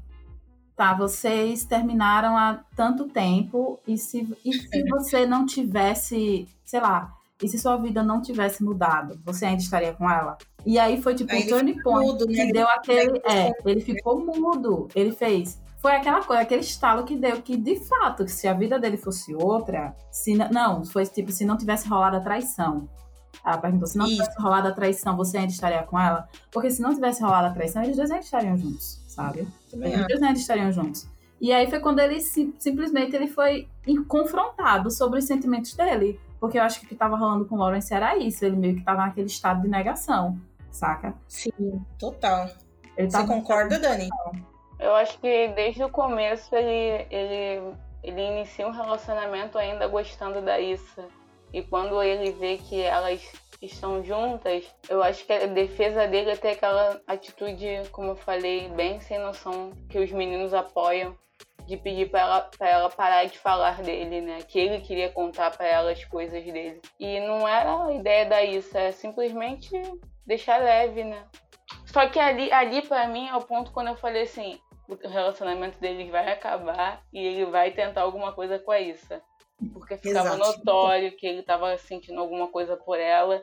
[0.75, 7.11] tá, vocês terminaram há tanto tempo e se, e se você não tivesse, sei lá,
[7.41, 10.38] e se sua vida não tivesse mudado, você ainda estaria com ela?
[10.65, 12.51] E aí foi tipo um turning point mudo, que né?
[12.51, 17.43] deu aquele, é, ele ficou mudo, ele fez foi aquela coisa, aquele estalo que deu
[17.43, 21.55] que, de fato, se a vida dele fosse outra, se não, foi tipo, se não
[21.55, 22.89] tivesse rolado a traição.
[23.45, 24.15] Ela perguntou, se não Isso.
[24.15, 26.27] tivesse rolado a traição, você ainda estaria com ela?
[26.51, 29.47] Porque se não tivesse rolado a traição, eles dois ainda estariam juntos sabe?
[29.71, 31.08] Também Eles ainda estariam juntos.
[31.39, 33.67] E aí foi quando ele simplesmente ele foi
[34.08, 36.19] confrontado sobre os sentimentos dele.
[36.39, 38.45] Porque eu acho que o que estava rolando com o Lawrence era isso.
[38.45, 41.13] Ele meio que estava naquele estado de negação, saca?
[41.28, 42.49] Sim, total.
[42.97, 44.09] Ele Você concorda, Dani?
[44.80, 50.59] Eu acho que desde o começo ele, ele, ele inicia um relacionamento ainda gostando da
[50.59, 51.05] Issa.
[51.56, 53.32] E quando ele vê que elas
[53.62, 58.68] estão juntas, eu acho que a defesa dele é ter aquela atitude, como eu falei,
[58.68, 61.18] bem sem noção, que os meninos apoiam,
[61.66, 64.39] de pedir para ela, pra ela parar de falar dele, né?
[64.41, 66.82] Que ele queria contar para ela as coisas dele.
[66.99, 69.72] E não era a ideia da isso, é simplesmente
[70.28, 71.26] deixar leve, né?
[71.86, 75.80] Só que ali, ali para mim é o ponto quando eu falei assim, o relacionamento
[75.80, 79.24] deles vai acabar e ele vai tentar alguma coisa com a Issa.
[79.74, 80.58] Porque ficava Exato.
[80.58, 83.41] notório que ele estava sentindo alguma coisa por ela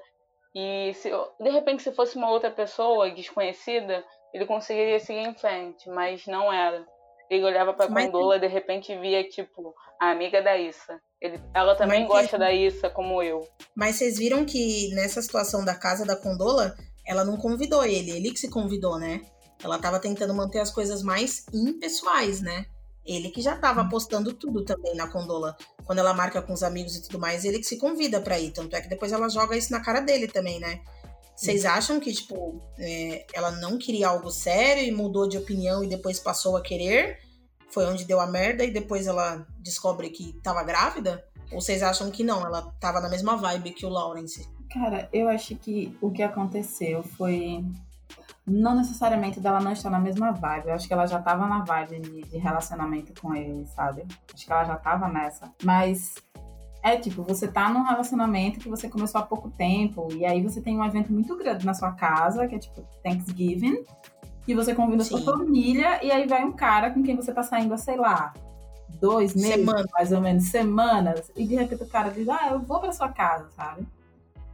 [0.55, 1.11] E se,
[1.41, 4.05] de repente, se fosse uma outra pessoa desconhecida,
[4.35, 6.87] ele conseguiria seguir em frente, mas não era.
[7.31, 8.07] Ele olhava pra mas...
[8.07, 11.01] Condola de repente via, tipo, a amiga da Issa.
[11.21, 13.41] Ele, ela também mas gosta da Issa, como eu.
[13.75, 16.75] Mas vocês viram que nessa situação da casa da Condola,
[17.07, 19.23] ela não convidou ele, ele que se convidou, né?
[19.65, 22.67] Ela tava tentando manter as coisas mais impessoais, né?
[23.07, 25.57] Ele que já tava postando tudo também na Condola.
[25.85, 28.53] Quando ela marca com os amigos e tudo mais, ele que se convida para ir.
[28.53, 30.81] Tanto é que depois ela joga isso na cara dele também, né?
[31.37, 35.89] Vocês acham que, tipo, é, ela não queria algo sério e mudou de opinião e
[35.89, 37.19] depois passou a querer?
[37.71, 41.25] Foi onde deu a merda e depois ela descobre que tava grávida?
[41.51, 42.47] Ou vocês acham que não?
[42.47, 44.47] Ela tava na mesma vibe que o Lawrence?
[44.73, 47.65] Cara, eu acho que o que aconteceu foi
[48.47, 50.69] não necessariamente dela não estar na mesma vibe.
[50.69, 54.05] Eu acho que ela já tava na vibe de, de relacionamento com ele, sabe?
[54.33, 55.53] Acho que ela já tava nessa.
[55.63, 56.15] Mas
[56.83, 60.61] é tipo, você tá num relacionamento que você começou há pouco tempo, e aí você
[60.61, 63.85] tem um evento muito grande na sua casa, que é tipo Thanksgiving,
[64.47, 65.19] e você convida Sim.
[65.19, 68.35] sua família, e aí vai um cara com quem você tá saindo sei lá,
[69.01, 69.85] dois meses, Semana.
[69.93, 73.09] mais ou menos, semanas, e de repente o cara diz, ah, eu vou pra sua
[73.11, 73.87] casa, sabe?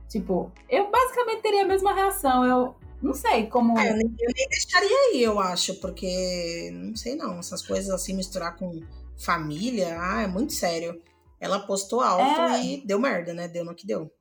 [0.08, 2.44] Tipo, eu basicamente teria a mesma reação.
[2.44, 3.78] Eu, não sei como.
[3.78, 7.90] É, eu, nem, eu nem deixaria aí, eu acho, porque não sei não, essas coisas
[7.90, 8.80] assim, misturar com
[9.16, 11.00] família, ah, é muito sério.
[11.40, 12.64] Ela postou alto é...
[12.64, 13.46] e deu merda, né?
[13.46, 14.12] Deu no que deu.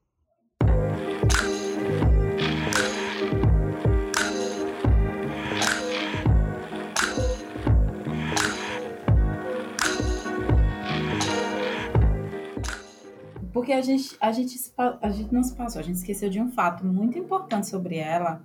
[13.58, 14.56] Porque a gente, a, gente,
[15.02, 18.40] a gente não se passou, a gente esqueceu de um fato muito importante sobre ela.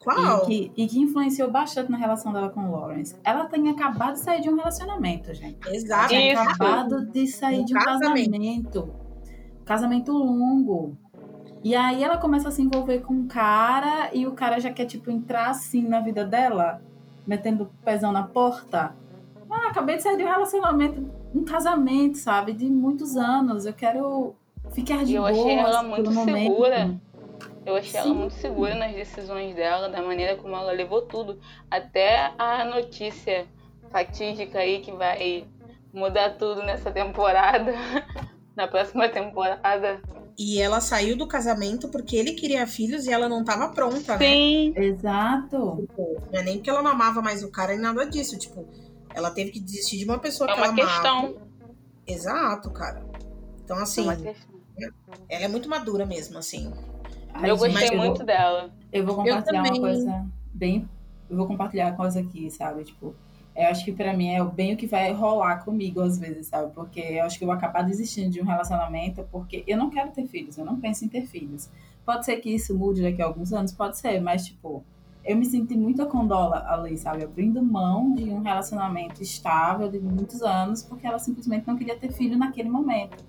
[0.00, 0.42] Qual?
[0.42, 3.14] E que, e que influenciou bastante na relação dela com o Lawrence.
[3.22, 5.56] Ela tem acabado de sair de um relacionamento, gente.
[5.68, 6.08] Exato.
[6.08, 8.32] Tinha acabado de sair um de um casamento.
[8.32, 8.94] casamento.
[9.64, 10.98] Casamento longo.
[11.62, 14.86] E aí ela começa a se envolver com um cara e o cara já quer,
[14.86, 16.82] tipo, entrar assim na vida dela,
[17.24, 18.96] metendo o pezão na porta.
[19.48, 22.52] Ah, acabei de sair de um relacionamento, um casamento, sabe?
[22.52, 23.64] De muitos anos.
[23.64, 24.34] Eu quero
[24.72, 25.32] ficar de eu boa.
[25.32, 27.00] Eu achei ela muito segura.
[27.64, 27.98] Eu achei Sim.
[27.98, 31.40] ela muito segura nas decisões dela, da maneira como ela levou tudo.
[31.70, 33.46] Até a notícia
[33.90, 35.46] fatídica aí que vai
[35.92, 37.72] mudar tudo nessa temporada,
[38.54, 40.00] na próxima temporada.
[40.38, 44.74] E ela saiu do casamento porque ele queria filhos e ela não estava pronta, Sim.
[44.76, 44.84] né?
[44.84, 45.78] Exato.
[45.80, 48.38] Tipo, não é nem porque ela não amava mais o cara e nada disso.
[48.38, 48.66] Tipo,
[49.14, 51.18] ela teve que desistir de uma pessoa é que uma ela questão.
[51.18, 51.46] amava.
[52.06, 53.04] Exato, cara.
[53.64, 54.34] Então, assim, é
[55.28, 56.72] ela é muito madura mesmo, assim.
[57.32, 58.70] Ai, eu gostei eu muito vou, dela.
[58.92, 60.88] Eu vou compartilhar eu uma coisa bem.
[61.28, 62.84] Eu vou compartilhar uma coisa aqui, sabe?
[62.84, 63.14] Tipo,
[63.56, 66.72] eu acho que para mim é bem o que vai rolar comigo às vezes, sabe?
[66.74, 70.10] Porque eu acho que eu vou acabar desistindo de um relacionamento porque eu não quero
[70.10, 71.70] ter filhos, eu não penso em ter filhos.
[72.04, 74.84] Pode ser que isso mude daqui a alguns anos, pode ser, mas tipo,
[75.24, 77.24] eu me senti muito a condola ali, sabe?
[77.24, 82.12] Abrindo mão de um relacionamento estável de muitos anos porque ela simplesmente não queria ter
[82.12, 83.24] filho naquele momento,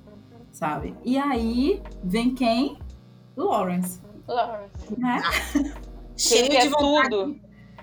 [0.58, 0.96] sabe?
[1.06, 2.80] E aí vem quem?
[3.36, 4.02] Lawrence.
[4.28, 4.74] Lawrence.
[4.98, 5.22] Né?
[6.18, 7.34] Cheio de vontade tudo.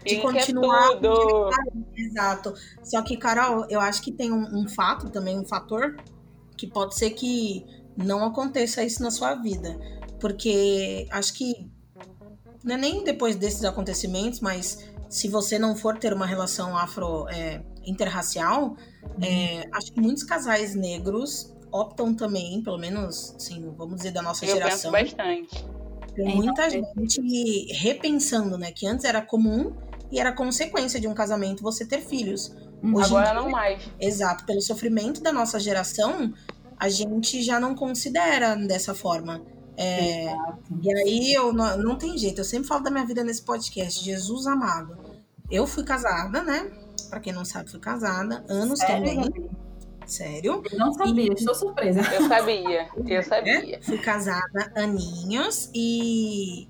[0.05, 0.89] de Ele continuar.
[0.97, 1.51] tudo.
[1.97, 2.55] Exato.
[2.83, 5.97] Só que, Carol, eu acho que tem um, um fato também, um fator
[6.57, 7.65] que pode ser que
[7.97, 9.79] não aconteça isso na sua vida.
[10.19, 11.71] Porque acho que
[12.65, 17.29] não é nem depois desses acontecimentos, mas se você não for ter uma relação afro
[17.29, 18.77] é, interracial,
[19.23, 24.47] é, acho que muitos casais negros optam também, pelo menos, assim, vamos dizer, da nossa
[24.47, 24.93] Eu geração.
[24.93, 25.67] penso bastante.
[26.15, 28.71] Tem muita gente repensando, né?
[28.71, 29.73] Que antes era comum
[30.13, 32.55] e era consequência de um casamento você ter filhos.
[32.81, 33.83] Hoje Agora dia, não mais.
[33.99, 34.47] Exato.
[34.47, 36.33] Pelo sofrimento da nossa geração,
[36.79, 39.43] a gente já não considera dessa forma.
[39.77, 40.33] É,
[40.81, 44.05] e aí eu não, não tem jeito, eu sempre falo da minha vida nesse podcast,
[44.05, 44.97] Jesus amado.
[45.51, 46.71] Eu fui casada, né?
[47.11, 49.51] Pra quem não sabe, fui casada, anos Sério, também.
[50.07, 50.63] Sério.
[50.71, 51.35] Eu não sabia, e...
[51.35, 52.01] estou surpresa.
[52.13, 53.77] Eu sabia, eu sabia.
[53.77, 56.69] É, fui casada aninhos e,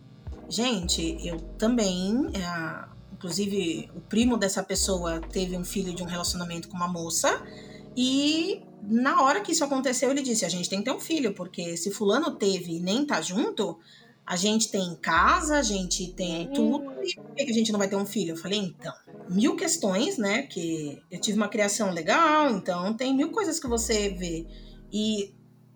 [0.49, 6.69] gente, eu também, é, inclusive, o primo dessa pessoa teve um filho de um relacionamento
[6.69, 7.43] com uma moça
[7.97, 11.33] e na hora que isso aconteceu, ele disse: a gente tem que ter um filho,
[11.33, 13.79] porque se fulano teve e nem tá junto,
[14.27, 17.89] a gente tem casa, a gente tem tudo, e por que a gente não vai
[17.89, 18.33] ter um filho?
[18.33, 18.93] Eu falei, então,
[19.29, 20.43] mil questões, né?
[20.43, 24.47] Que eu tive uma criação legal, então tem mil coisas que você vê.
[24.91, 25.35] E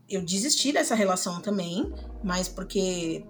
[0.08, 1.92] eu desisti dessa relação também,
[2.24, 3.24] mas porque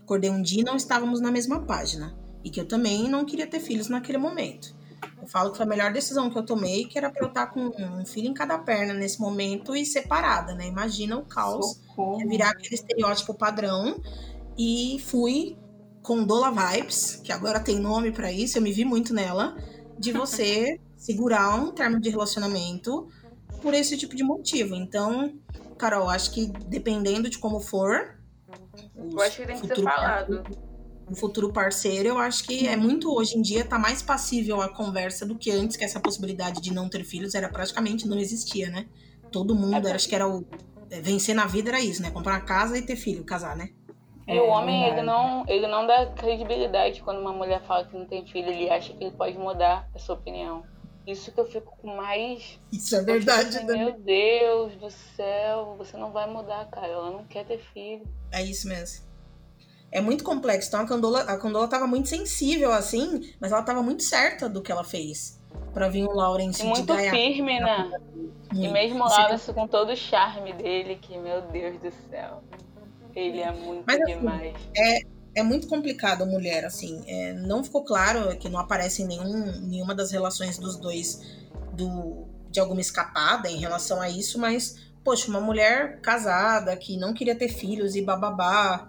[0.00, 2.16] acordei um dia e não estávamos na mesma página.
[2.44, 4.74] E que eu também não queria ter filhos naquele momento.
[5.20, 7.46] Eu falo que foi a melhor decisão que eu tomei, que era pra eu estar
[7.46, 10.66] com um filho em cada perna nesse momento e separada, né?
[10.66, 11.80] Imagina o caos,
[12.28, 14.00] virar aquele estereótipo padrão
[14.58, 15.56] e fui
[16.02, 19.56] com Dola Vibes, que agora tem nome para isso, eu me vi muito nela,
[19.98, 23.08] de você segurar um termo de relacionamento
[23.60, 24.74] por esse tipo de motivo.
[24.74, 25.34] Então,
[25.78, 28.18] Carol, acho que dependendo de como for,
[28.96, 30.42] eu acho que tem que ser falado.
[31.10, 34.68] Um futuro parceiro, eu acho que é muito hoje em dia tá mais passível a
[34.68, 38.70] conversa do que antes, que essa possibilidade de não ter filhos era praticamente não existia,
[38.70, 38.86] né?
[39.30, 40.46] Todo mundo, é acho que era o
[40.90, 42.10] é, vencer na vida era isso, né?
[42.10, 43.70] Comprar uma casa e ter filho, casar, né?
[44.34, 48.06] E o homem, ele não, ele não dá credibilidade quando uma mulher fala que não
[48.06, 50.64] tem filho, ele acha que ele pode mudar a sua opinião.
[51.06, 52.60] Isso que eu fico com mais.
[52.72, 53.76] Isso é verdade, né?
[53.76, 56.86] Meu Deus do céu, você não vai mudar, cara.
[56.86, 58.06] Ela não quer ter filho.
[58.30, 59.04] É isso mesmo.
[59.90, 60.68] É muito complexo.
[60.68, 64.62] Então a Candola, a Candola tava muito sensível, assim, mas ela tava muito certa do
[64.62, 65.42] que ela fez.
[65.74, 67.90] Pra vir o Lawrence e muito de firme, né?
[68.12, 68.32] Muito.
[68.54, 72.42] E mesmo o Lawrence com todo o charme dele, que, meu Deus do céu.
[73.14, 74.54] Ele é muito mas, assim, demais.
[74.76, 75.00] É,
[75.34, 77.02] é muito complicado a mulher, assim.
[77.06, 81.20] É, não ficou claro que não aparece em nenhum, nenhuma das relações dos dois
[81.72, 87.14] do, de alguma escapada em relação a isso, mas, poxa, uma mulher casada que não
[87.14, 88.88] queria ter filhos e bababá.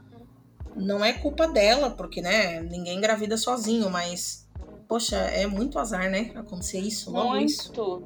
[0.76, 4.50] Não é culpa dela, porque, né, ninguém engravida sozinho, mas,
[4.88, 6.32] poxa, é muito azar, né?
[6.36, 8.04] Acontecer isso, logo muito, isso.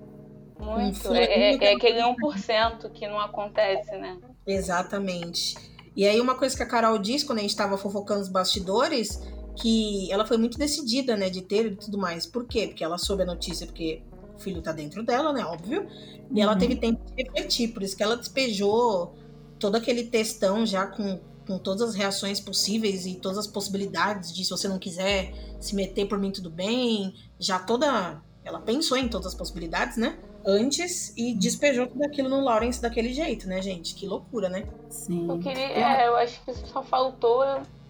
[0.59, 4.17] Muito, É, é, é aquele 1% que não acontece, né?
[4.45, 5.55] Exatamente.
[5.97, 9.19] E aí, uma coisa que a Carol disse quando a gente estava fofocando os bastidores,
[9.55, 12.27] que ela foi muito decidida, né, de ter e tudo mais.
[12.27, 12.67] Por quê?
[12.67, 14.03] Porque ela soube a notícia, porque
[14.35, 15.87] o filho tá dentro dela, né, óbvio.
[16.29, 16.39] E uhum.
[16.39, 19.15] ela teve tempo de refletir, por isso que ela despejou
[19.57, 24.43] todo aquele textão já com, com todas as reações possíveis e todas as possibilidades de
[24.45, 27.15] se você não quiser se meter por mim, tudo bem.
[27.39, 28.21] Já toda.
[28.45, 30.19] Ela pensou em todas as possibilidades, né?
[30.47, 33.93] Antes e despejou tudo aquilo no Lawrence daquele jeito, né, gente?
[33.93, 34.65] Que loucura, né?
[34.89, 35.29] Sim.
[35.29, 37.43] Eu queria, é, eu acho que só faltou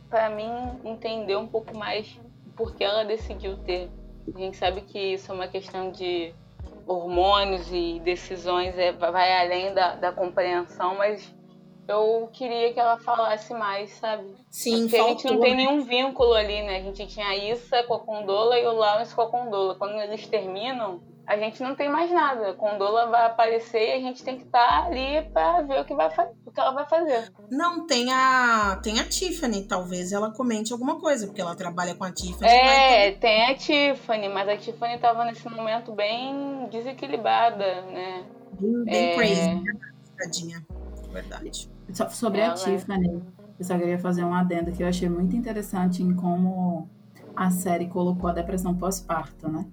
[0.10, 0.50] para mim
[0.84, 2.20] entender um pouco mais
[2.56, 3.92] por que ela decidiu ter.
[4.34, 6.34] A gente sabe que isso é uma questão de
[6.88, 11.34] hormônios e decisões, é, vai além da, da compreensão, mas
[11.88, 14.36] eu queria que ela falasse mais, sabe?
[14.50, 15.06] Sim, Porque faltou.
[15.06, 16.78] a gente não tem nenhum vínculo ali, né?
[16.78, 19.76] A gente tinha a Issa com a Condola e o Lawrence com a Condola.
[19.76, 22.54] Quando eles terminam, a gente não tem mais nada.
[22.54, 25.94] Condola vai aparecer e a gente tem que estar tá ali para ver o que,
[25.94, 26.08] vai
[26.46, 27.30] o que ela vai fazer.
[27.52, 29.68] Não, tem a, tem a Tiffany.
[29.68, 32.50] Talvez ela comente alguma coisa, porque ela trabalha com a Tiffany.
[32.50, 33.20] É, ter...
[33.20, 38.26] tem a Tiffany, mas a Tiffany estava nesse momento bem desequilibrada, né?
[38.58, 39.16] Bem, bem é...
[39.16, 39.64] crazy,
[40.18, 40.66] tadinha.
[41.12, 41.70] Verdade.
[42.12, 42.54] Sobre ela...
[42.54, 43.22] a Tiffany,
[43.60, 46.90] eu só queria fazer um adendo que eu achei muito interessante em como
[47.36, 49.66] a série colocou a depressão pós-parto, né?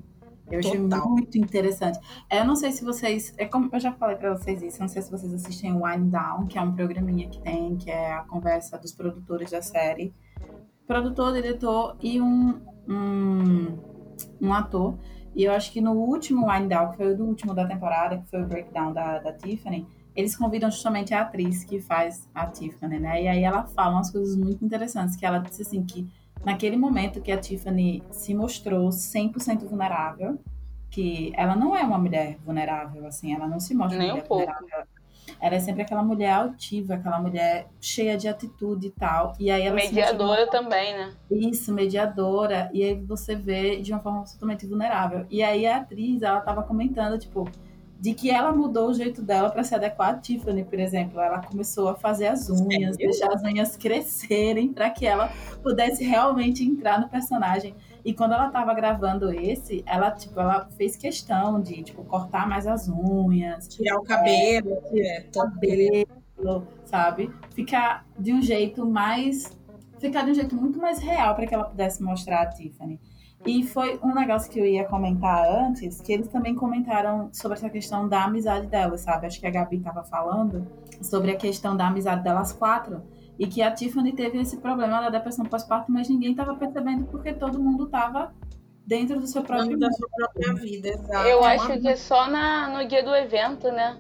[0.51, 1.09] Eu achei Total.
[1.09, 1.99] muito interessante.
[2.29, 3.33] É, eu não sei se vocês.
[3.39, 6.11] É como eu já falei para vocês isso, não sei se vocês assistem o Wind
[6.11, 10.15] Down, que é um programinha que tem, que é a conversa dos produtores da série.
[10.87, 13.79] Produtor, diretor e um, um,
[14.41, 14.99] um ator.
[15.35, 18.19] E eu acho que no último Wind Down, que foi o do último da temporada,
[18.19, 22.47] que foi o breakdown da, da Tiffany, eles convidam justamente a atriz que faz a
[22.47, 23.23] Tiffany, né?
[23.23, 26.09] E aí ela fala umas coisas muito interessantes, que ela disse assim que
[26.45, 30.39] naquele momento que a Tiffany se mostrou 100% vulnerável,
[30.91, 34.85] que ela não é uma mulher vulnerável, assim, ela não se mostra Nem um vulnerável.
[35.41, 39.35] Ela é sempre aquela mulher altiva, aquela mulher cheia de atitude e tal.
[39.41, 41.13] E aí ela mediadora também, né?
[41.31, 42.71] Isso, mediadora.
[42.73, 45.27] E aí você vê de uma forma absolutamente vulnerável.
[45.31, 47.49] E aí a atriz, ela tava comentando, tipo,
[48.01, 51.21] de que ela mudou o jeito dela para se adequar a Tiffany, por exemplo.
[51.21, 53.11] Ela começou a fazer as unhas, Sério?
[53.11, 55.33] deixar as unhas crescerem para que ela
[55.63, 57.75] pudesse realmente entrar no personagem.
[58.05, 62.67] E quando ela estava gravando esse, ela tipo, ela fez questão de tipo cortar mais
[62.67, 67.31] as unhas, tirar o cabelo, é, tirar o cabelo, sabe?
[67.55, 69.51] Ficar de um jeito mais
[69.99, 73.01] ficar de um jeito muito mais real para que ela pudesse mostrar a Tiffany.
[73.47, 77.69] E foi um negócio que eu ia comentar antes, que eles também comentaram sobre essa
[77.69, 79.27] questão da amizade delas, sabe?
[79.27, 80.67] Acho que a Gabi estava falando
[81.03, 83.03] sobre a questão da amizade delas quatro.
[83.39, 87.33] E que a Tiffany teve esse problema da depressão pós-parto, mas ninguém estava percebendo porque
[87.33, 88.33] todo mundo estava
[88.87, 90.89] dentro do seu próprio da sua própria vida.
[90.89, 91.29] Exato.
[91.29, 93.99] Eu acho que é só na, no dia do evento, né?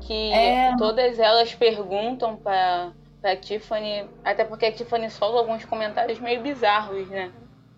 [0.00, 0.76] Que é...
[0.76, 7.08] todas elas perguntam para a Tiffany, até porque a Tiffany solta alguns comentários meio bizarros,
[7.08, 7.32] né?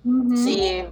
[0.07, 0.29] Uhum.
[0.29, 0.89] Que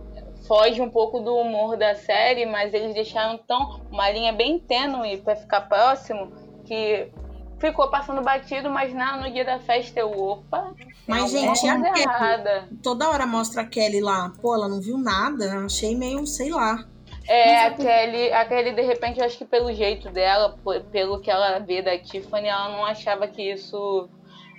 [0.47, 5.19] foge um pouco do humor da série, mas eles deixaram tão uma linha bem tênue
[5.19, 6.33] para ficar próximo
[6.67, 7.09] que
[7.59, 10.75] ficou passando batido, mas na, no dia da festa eu, opa,
[11.07, 14.33] mas, gente, a Kelly, toda hora mostra a Kelly lá.
[14.41, 15.65] Pô, ela não viu nada.
[15.65, 16.85] Achei meio, sei lá.
[17.27, 20.59] É, a Kelly, a Kelly, de repente, eu acho que pelo jeito dela,
[20.91, 24.09] pelo que ela vê da Tiffany, ela não achava que isso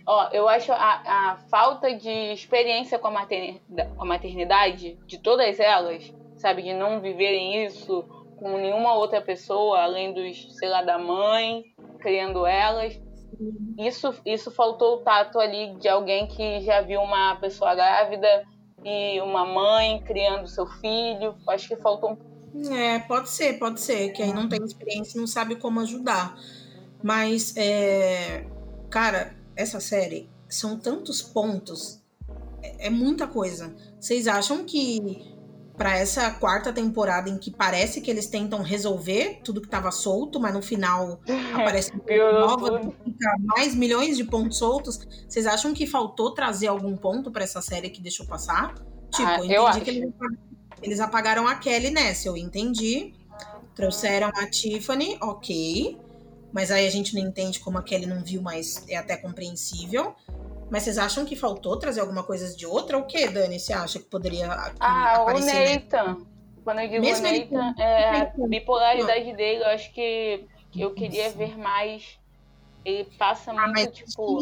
[0.08, 1.02] Ó, eu acho a,
[1.32, 6.74] a falta de experiência com a, maternidade, com a maternidade de todas elas, sabe, de
[6.74, 8.06] não viverem isso
[8.38, 11.64] com nenhuma outra pessoa além dos, sei lá, da mãe
[12.00, 13.02] criando elas.
[13.80, 18.46] Isso, isso faltou o tato ali de alguém que já viu uma pessoa grávida
[18.84, 21.36] e uma mãe criando seu filho.
[21.50, 25.28] Acho que faltou um É, pode ser, pode ser, que aí não tem experiência não
[25.28, 26.38] sabe como ajudar.
[27.04, 28.46] Mas, é,
[28.90, 32.02] cara, essa série são tantos pontos,
[32.62, 33.76] é, é muita coisa.
[34.00, 35.34] Vocês acham que
[35.78, 40.40] para essa quarta temporada em que parece que eles tentam resolver tudo que estava solto,
[40.40, 41.20] mas no final
[41.54, 45.00] aparece nova, fica mais milhões de pontos soltos.
[45.28, 48.74] Vocês acham que faltou trazer algum ponto para essa série que deixou passar?
[49.14, 50.14] Tipo, ah, eu entendi que eles,
[50.82, 53.14] eles apagaram a Kelly nessa, eu entendi.
[53.76, 56.00] Trouxeram a Tiffany, ok.
[56.56, 60.16] Mas aí a gente não entende como a Kelly não viu, mas é até compreensível.
[60.72, 62.96] Mas vocês acham que faltou trazer alguma coisa de outra?
[62.96, 63.60] Ou o que, Dani?
[63.60, 65.52] Você acha que poderia ah, aparecer?
[65.52, 66.14] Ah, o Nathan.
[66.14, 66.26] Né?
[66.64, 67.84] Quando eu digo Mesmo Nathan, ele...
[67.84, 69.36] é, a bipolaridade não.
[69.36, 72.18] dele, eu acho que eu queria ver mais.
[72.86, 74.40] Ele passa ah, muito, tipo...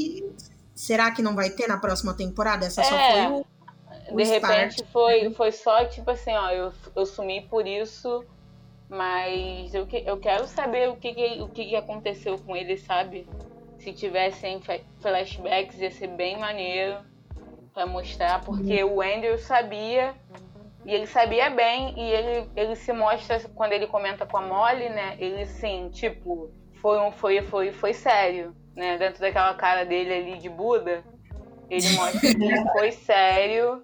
[0.75, 2.67] Será que não vai ter na próxima temporada?
[2.67, 4.53] Essa é, só foi o, o De start.
[4.53, 8.23] repente foi, foi só, tipo assim, ó, eu, eu sumi por isso
[8.89, 13.27] mas eu, eu quero saber o que, que o que, que aconteceu com ele, sabe?
[13.79, 14.61] Se tivessem
[15.01, 16.99] flashbacks ia ser bem maneiro
[17.73, 20.13] para mostrar, porque o Andrew sabia
[20.85, 24.89] e ele sabia bem e ele, ele se mostra quando ele comenta com a Molly,
[24.89, 25.15] né?
[25.19, 28.97] Ele sim, tipo, foi um foi foi foi sério, né?
[28.97, 31.03] Dentro daquela cara dele ali de Buda,
[31.69, 33.83] ele mostra que foi sério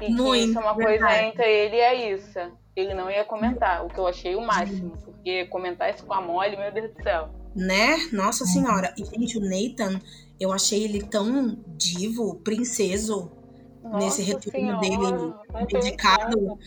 [0.00, 0.98] e Muito, que isso é uma verdade.
[0.98, 4.46] coisa entre ele e a Issa ele não ia comentar, o que eu achei o
[4.46, 7.30] máximo, porque comentar isso com a Molly, meu Deus do céu.
[7.54, 7.96] Né?
[8.12, 8.94] Nossa senhora.
[8.98, 10.00] E, gente, o Nathan,
[10.38, 13.32] eu achei ele tão divo, princeso,
[13.82, 15.34] Nossa nesse retorno dele
[15.66, 16.58] dedicado.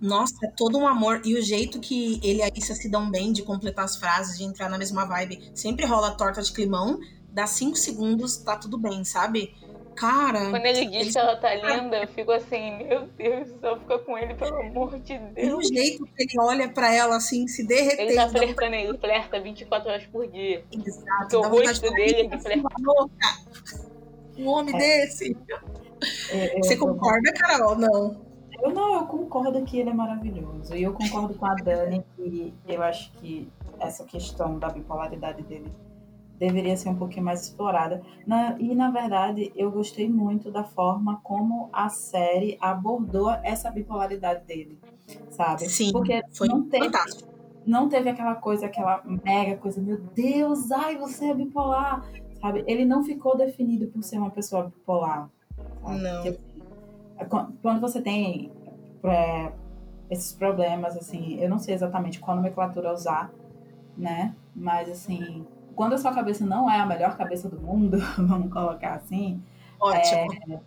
[0.00, 1.22] Nossa, é todo um amor.
[1.24, 4.36] E o jeito que ele e a Issa se dão bem de completar as frases,
[4.36, 5.50] de entrar na mesma vibe.
[5.54, 6.98] Sempre rola torta de climão,
[7.32, 9.54] dá cinco segundos, tá tudo bem, sabe?
[9.98, 10.50] Cara.
[10.50, 11.12] Quando ele diz ele...
[11.12, 14.98] que ela tá linda, eu fico assim, meu Deus, só fica com ele, pelo amor
[15.00, 15.34] de Deus.
[15.36, 18.02] E o jeito que ele olha pra ela assim, se derretendo.
[18.02, 20.64] Ele tá flertando, ele flerta 24 horas por dia.
[20.70, 21.08] Exato.
[21.20, 22.68] Porque o rosto dele é flerta.
[24.36, 24.78] Um homem é.
[24.78, 25.36] desse.
[26.30, 27.76] É, Você concorda, Carol?
[27.76, 28.28] Não.
[28.62, 30.74] Eu não, eu concordo que ele é maravilhoso.
[30.74, 33.48] E eu concordo com a Dani que eu acho que
[33.80, 35.72] essa questão da bipolaridade dele
[36.38, 38.02] deveria ser um pouquinho mais explorada.
[38.26, 44.44] Na, e, na verdade, eu gostei muito da forma como a série abordou essa bipolaridade
[44.44, 44.78] dele,
[45.30, 45.68] sabe?
[45.68, 47.28] Sim, Porque foi não teve, fantástico.
[47.66, 52.08] Não teve aquela coisa, aquela mega coisa, meu Deus, ai, você é bipolar,
[52.40, 52.64] sabe?
[52.66, 55.28] Ele não ficou definido por ser uma pessoa bipolar.
[55.82, 56.00] Sabe?
[56.00, 56.22] Não.
[56.22, 56.38] Porque,
[57.18, 58.50] assim, quando você tem
[59.04, 59.52] é,
[60.08, 63.30] esses problemas, assim, eu não sei exatamente qual nomenclatura usar,
[63.96, 64.34] né?
[64.54, 65.44] Mas, assim,
[65.78, 69.40] quando a sua cabeça não é a melhor cabeça do mundo, vamos colocar assim,
[69.80, 70.26] Ótimo.
[70.48, 70.60] É,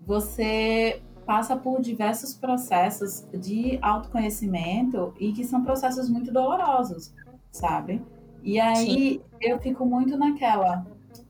[0.00, 7.14] você passa por diversos processos de autoconhecimento e que são processos muito dolorosos,
[7.52, 8.02] sabe?
[8.42, 9.20] E aí Sim.
[9.40, 10.84] eu fico muito naquela,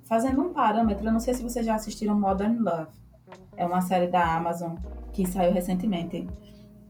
[0.05, 2.91] fazendo um parâmetro, eu não sei se vocês já assistiram Modern Love.
[3.55, 4.77] É uma série da Amazon
[5.13, 6.27] que saiu recentemente.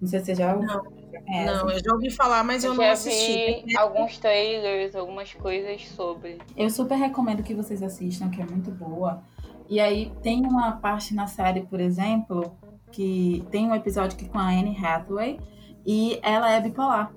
[0.01, 0.94] Não sei se você já não.
[1.27, 3.65] É, não, eu já ouvi falar, mas eu, eu não assisti.
[3.67, 6.39] Vi alguns trailers, algumas coisas sobre.
[6.57, 9.23] Eu super recomendo que vocês assistam, que é muito boa.
[9.69, 12.57] E aí tem uma parte na série, por exemplo,
[12.93, 15.41] que tem um episódio que com a Anne Hathaway
[15.87, 17.13] e ela é bipolar.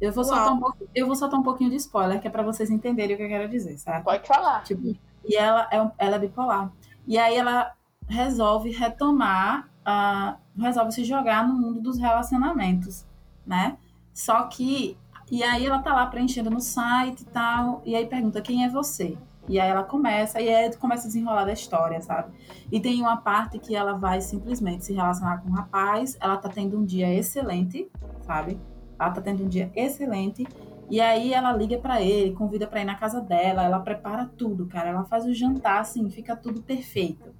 [0.00, 2.42] Eu vou, soltar um, pouco, eu vou soltar um pouquinho de spoiler, que é para
[2.42, 4.04] vocês entenderem o que eu quero dizer, certo?
[4.04, 4.64] Pode falar.
[4.64, 6.72] Tipo, e ela é, ela é bipolar.
[7.06, 7.72] E aí ela
[8.08, 13.06] resolve retomar, uh, resolve se jogar no mundo dos relacionamentos
[13.46, 13.76] né?
[14.12, 14.96] Só que,
[15.30, 18.68] e aí ela tá lá preenchendo no site e tal, e aí pergunta quem é
[18.68, 19.16] você?
[19.48, 22.32] E aí ela começa, e aí começa a desenrolar da história, sabe?
[22.70, 26.48] E tem uma parte que ela vai simplesmente se relacionar com um rapaz, ela tá
[26.48, 27.90] tendo um dia excelente,
[28.22, 28.60] sabe?
[28.98, 30.46] Ela tá tendo um dia excelente,
[30.88, 34.66] e aí ela liga para ele, convida para ir na casa dela, ela prepara tudo,
[34.66, 34.90] cara.
[34.90, 37.34] Ela faz o jantar, assim, fica tudo perfeito.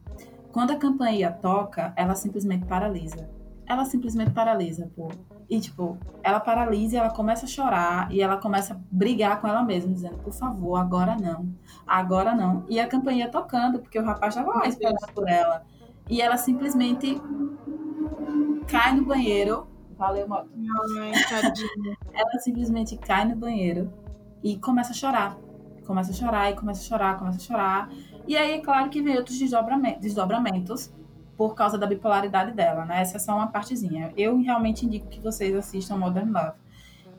[0.50, 3.28] Quando a campainha toca, ela simplesmente paralisa.
[3.66, 5.10] Ela simplesmente paralisa, pô.
[5.52, 9.46] E, tipo, ela paralisa e ela começa a chorar e ela começa a brigar com
[9.46, 11.46] ela mesma, dizendo, por favor, agora não,
[11.86, 12.64] agora não.
[12.70, 15.62] E a campainha tocando, porque o rapaz estava lá esperando por ela.
[16.08, 17.20] E ela simplesmente
[18.66, 19.66] cai no banheiro.
[19.98, 20.48] Valeu, moto.
[20.98, 21.98] Ai, tadinha.
[22.14, 23.92] ela simplesmente cai no banheiro
[24.42, 25.36] e começa a chorar.
[25.86, 27.90] Começa a chorar e começa a chorar, começa a chorar.
[28.26, 30.90] E aí, é claro que vem outros desdobramentos
[31.36, 33.00] por causa da bipolaridade dela, né?
[33.00, 34.12] Essa é só uma partezinha.
[34.16, 36.56] Eu realmente indico que vocês assistam Modern Love.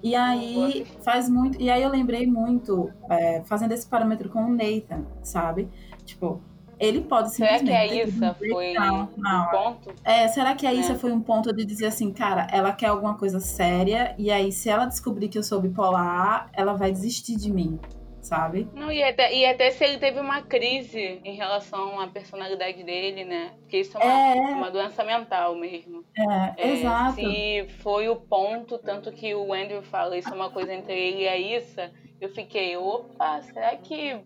[0.01, 1.61] E aí faz muito.
[1.61, 5.70] E aí eu lembrei muito, é, fazendo esse parâmetro com o Nathan, sabe?
[6.05, 6.41] Tipo,
[6.78, 7.68] ele pode simplesmente.
[7.68, 9.93] Será que a Issa foi um ponto?
[10.03, 10.95] É, será que a Issa é.
[10.95, 14.70] foi um ponto de dizer assim, cara, ela quer alguma coisa séria, e aí se
[14.70, 17.80] ela descobrir que eu sou bipolar, ela vai desistir de mim
[18.24, 18.67] sabe?
[18.74, 23.26] Não, e até, e até se ele teve uma crise em relação à personalidade dele,
[23.26, 23.51] né?
[23.59, 24.55] Porque isso é uma, é...
[24.55, 26.03] uma doença mental mesmo.
[26.17, 27.15] É, é, exato.
[27.15, 31.24] Se foi o ponto, tanto que o Andrew fala isso é uma coisa entre ele
[31.24, 34.17] e a Issa, eu fiquei, opa, será que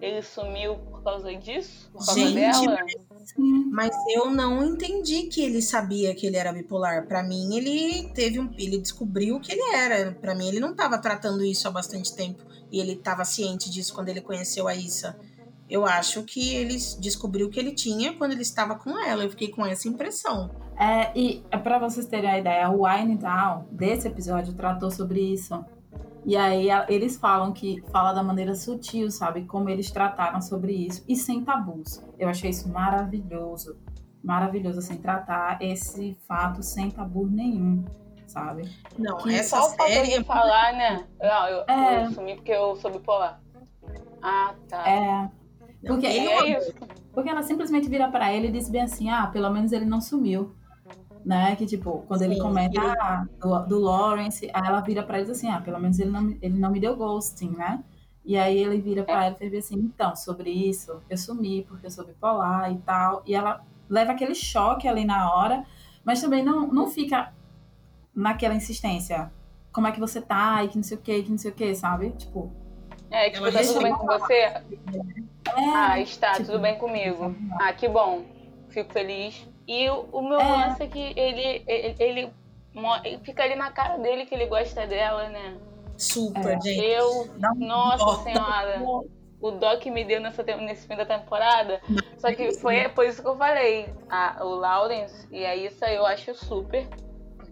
[0.00, 1.90] ele sumiu por causa disso?
[1.90, 2.76] Por causa Gente, dela?
[3.70, 7.06] Mas eu não entendi que ele sabia que ele era bipolar.
[7.06, 10.12] Para mim, ele teve um, ele descobriu que ele era.
[10.12, 12.42] Para mim, ele não estava tratando isso há bastante tempo
[12.72, 15.16] e ele estava ciente disso quando ele conheceu a Issa.
[15.68, 19.22] Eu acho que ele descobriu que ele tinha quando ele estava com ela.
[19.22, 20.50] Eu fiquei com essa impressão.
[20.76, 25.20] É, e é para vocês terem a ideia, o Wine Down desse episódio tratou sobre
[25.20, 25.64] isso.
[26.24, 29.44] E aí eles falam que fala da maneira sutil, sabe?
[29.44, 32.02] Como eles trataram sobre isso e sem tabus.
[32.18, 33.76] Eu achei isso maravilhoso.
[34.22, 37.84] Maravilhoso, assim, tratar esse fato sem tabu nenhum,
[38.32, 38.68] sabe?
[38.98, 40.18] Não, que essa só série...
[40.18, 41.06] de falar, né?
[41.20, 41.96] Não, eu, é...
[41.96, 43.40] eu assumi porque eu sou bipolar.
[44.22, 44.88] Ah, tá.
[44.88, 45.30] É.
[45.86, 46.74] Porque, não, é isso.
[47.12, 50.00] porque ela simplesmente vira para ele e diz bem assim, ah, pelo menos ele não
[50.00, 50.54] sumiu
[51.24, 51.56] né?
[51.56, 52.94] Que tipo, quando Sim, ele comenta ele...
[53.00, 56.36] Ah, do, do, Lawrence, aí ela vira para ele assim, ah, pelo menos ele não,
[56.42, 57.82] ele não me deu ghosting, né?
[58.24, 61.86] E aí ele vira para ela e fez assim, então, sobre isso, eu sumi porque
[61.86, 63.22] eu sou bipolar e tal.
[63.26, 65.64] E ela leva aquele choque ali na hora,
[66.04, 67.32] mas também não, não fica
[68.14, 69.32] naquela insistência.
[69.72, 70.62] Como é que você tá?
[70.64, 72.10] E que não sei o que, que não sei o que, sabe?
[72.10, 72.52] Tipo.
[73.10, 74.34] É, tipo, tá tudo bem com você?
[74.34, 74.62] É,
[75.74, 77.34] ah, está, tipo, tudo bem comigo.
[77.60, 78.24] Ah, que bom.
[78.68, 80.44] Fico feliz e o, o meu é.
[80.44, 82.32] lance é que ele, ele, ele,
[82.74, 85.56] ele, fica ali na cara dele que ele gosta dela, né?
[85.96, 86.60] Super, é.
[86.60, 86.84] gente.
[86.84, 88.82] Eu, nossa senhora,
[89.40, 91.80] o dó que me deu nessa, nesse fim da temporada.
[92.18, 93.88] Só que foi por isso que eu falei.
[94.10, 96.88] A, o Lawrence e a Issa eu acho super.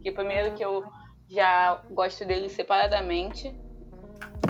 [0.01, 0.82] Porque primeiro que eu
[1.28, 3.55] já gosto deles separadamente.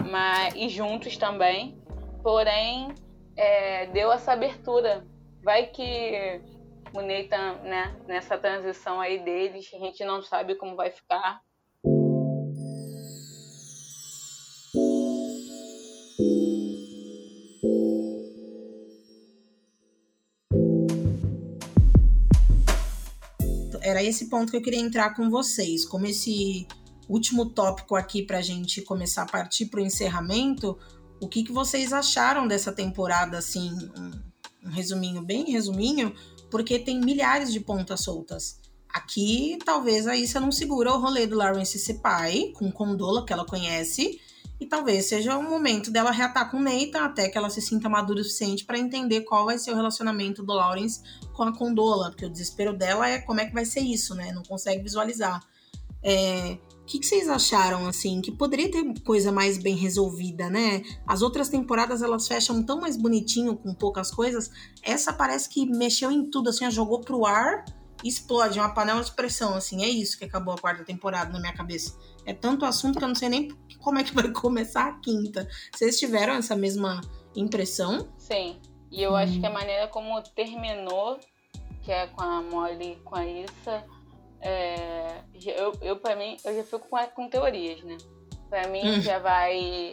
[0.08, 1.76] Mas, e juntos também.
[2.22, 2.94] Porém,
[3.36, 5.04] é, deu essa abertura.
[5.42, 6.40] Vai que
[6.94, 11.40] o Nathan, né, nessa transição aí deles, a gente não sabe como vai ficar.
[23.90, 25.84] Era esse ponto que eu queria entrar com vocês.
[25.84, 26.66] Como esse
[27.08, 30.78] último tópico aqui para a gente começar a partir para o encerramento,
[31.20, 36.14] o que, que vocês acharam dessa temporada, assim, um, um resuminho, bem resuminho,
[36.50, 38.60] porque tem milhares de pontas soltas.
[38.88, 43.32] Aqui, talvez a Issa não segura o rolê do Lawrence ser pai, com Condola, que
[43.32, 44.20] ela conhece,
[44.60, 48.20] e talvez seja o momento dela reatar com Nathan até que ela se sinta madura
[48.20, 51.00] o suficiente para entender qual vai ser o relacionamento do Lawrence
[51.32, 54.32] com a Condola, porque o desespero dela é como é que vai ser isso, né?
[54.32, 55.42] Não consegue visualizar.
[56.02, 60.82] É, que, que vocês acharam, assim, que poderia ter coisa mais bem resolvida, né?
[61.06, 64.50] As outras temporadas, elas fecham tão mais bonitinho, com poucas coisas.
[64.82, 67.64] Essa parece que mexeu em tudo, assim, jogou pro ar
[68.02, 69.82] explode, é uma panela de pressão, assim.
[69.84, 71.96] É isso que acabou a quarta temporada na minha cabeça.
[72.24, 73.48] É tanto assunto que eu não sei nem
[73.80, 75.48] como é que vai começar a quinta.
[75.74, 77.00] Vocês tiveram essa mesma
[77.34, 78.12] impressão?
[78.18, 78.60] Sim.
[78.90, 79.16] E eu hum.
[79.16, 81.18] acho que a maneira como terminou,
[81.82, 83.84] que é com a Molly com a Issa
[84.40, 87.98] é, eu, eu para mim, eu já fico com, com teorias, né?
[88.48, 89.00] Para mim hum.
[89.00, 89.92] já vai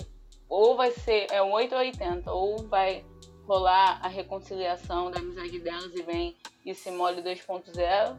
[0.49, 3.05] ou vai ser é um 8 ou 80, ou vai
[3.45, 6.35] rolar a reconciliação da amizade delas e vem
[6.65, 8.17] e se mole 2.0,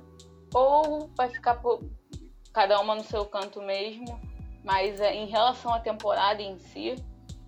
[0.55, 1.83] ou vai ficar por,
[2.53, 4.21] cada uma no seu canto mesmo.
[4.69, 6.95] Mas é, em relação à temporada em si,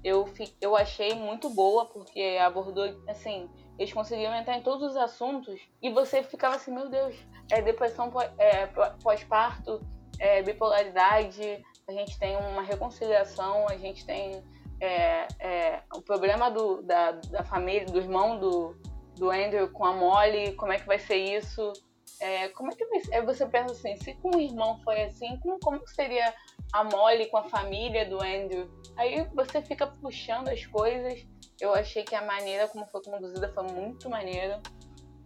[0.03, 0.27] eu,
[0.59, 3.47] eu achei muito boa, porque abordou, assim,
[3.79, 7.15] eles conseguiam entrar em todos os assuntos e você ficava assim, meu Deus,
[7.53, 8.67] é depressão é,
[9.03, 9.87] pós-parto,
[10.19, 14.43] é, bipolaridade, a gente tem uma reconciliação, a gente tem
[14.81, 18.75] é, é, o problema do, da, da família, do irmão do,
[19.17, 21.71] do Andrew com a Molly, como é que vai ser isso?
[22.19, 23.15] É, como é que vai ser?
[23.15, 26.35] Aí você pensa assim, se com o irmão foi assim, como, como seria
[26.73, 28.71] a Molly com a família do Andrew?
[28.97, 31.27] Aí você fica puxando as coisas
[31.61, 34.63] eu achei que a maneira como foi conduzida foi muito maneira.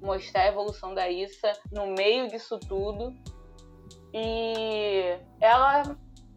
[0.01, 3.15] Mostrar a evolução da Issa no meio disso tudo.
[4.13, 5.97] E ela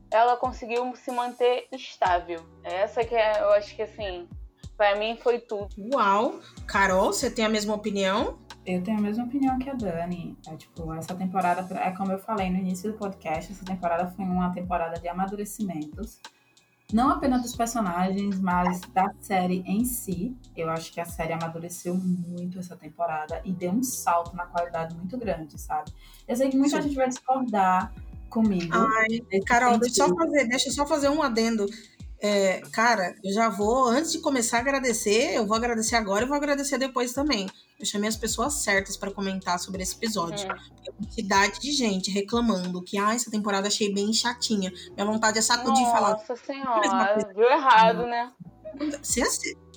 [0.09, 2.45] ela conseguiu se manter estável.
[2.63, 4.29] Essa que é, eu acho que assim,
[4.77, 5.69] Pra mim foi tudo.
[5.91, 6.39] Uau!
[6.67, 8.37] Carol, você tem a mesma opinião?
[8.67, 10.37] Eu tenho a mesma opinião que a Dani.
[10.45, 14.25] É, tipo, essa temporada, é como eu falei no início do podcast, essa temporada foi
[14.25, 16.19] uma temporada de amadurecimentos.
[16.91, 20.35] Não apenas dos personagens, mas da série em si.
[20.55, 24.93] Eu acho que a série amadureceu muito essa temporada e deu um salto na qualidade
[24.95, 25.89] muito grande, sabe?
[26.27, 26.89] Eu sei que muita Sim.
[26.89, 27.93] gente vai discordar
[28.29, 28.73] comigo.
[28.73, 31.65] Ai, Carol, deixa eu, só fazer, deixa eu só fazer um adendo.
[32.19, 36.27] É, cara, eu já vou, antes de começar a agradecer, eu vou agradecer agora e
[36.27, 37.47] vou agradecer depois também.
[37.79, 40.47] Eu chamei as pessoas certas para comentar sobre esse episódio.
[40.47, 40.55] Uhum.
[40.55, 44.71] A quantidade de gente reclamando que, ah, essa temporada achei bem chatinha.
[44.95, 46.11] Minha vontade é sacudir Nossa e falar.
[46.11, 48.31] Nossa senhora, viu errado, né?
[48.99, 49.23] Você,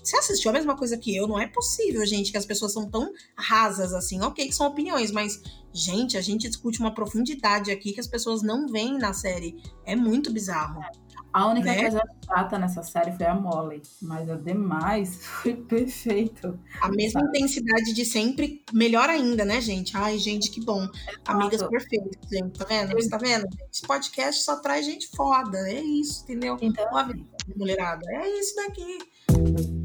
[0.03, 1.28] você assistiu a mesma coisa que eu?
[1.28, 4.22] Não é possível, gente, que as pessoas são tão rasas assim.
[4.22, 5.43] Ok, que são opiniões, mas,
[5.74, 9.62] gente, a gente discute uma profundidade aqui que as pessoas não veem na série.
[9.84, 10.82] É muito bizarro.
[10.82, 11.09] É.
[11.32, 11.82] A única né?
[11.82, 16.58] coisa chata nessa série foi a Molly, mas a demais foi perfeito.
[16.80, 17.38] A mesma sabe?
[17.38, 19.96] intensidade de sempre, melhor ainda, né, gente?
[19.96, 20.88] Ai, gente, que bom.
[21.26, 22.92] Amigas perfeitas, gente, tá vendo?
[22.92, 23.46] Você tá vendo?
[23.72, 26.56] Esse podcast só traz gente foda, é isso, entendeu?
[26.60, 27.24] Então, vida,
[27.56, 29.79] mulherada, é isso daqui.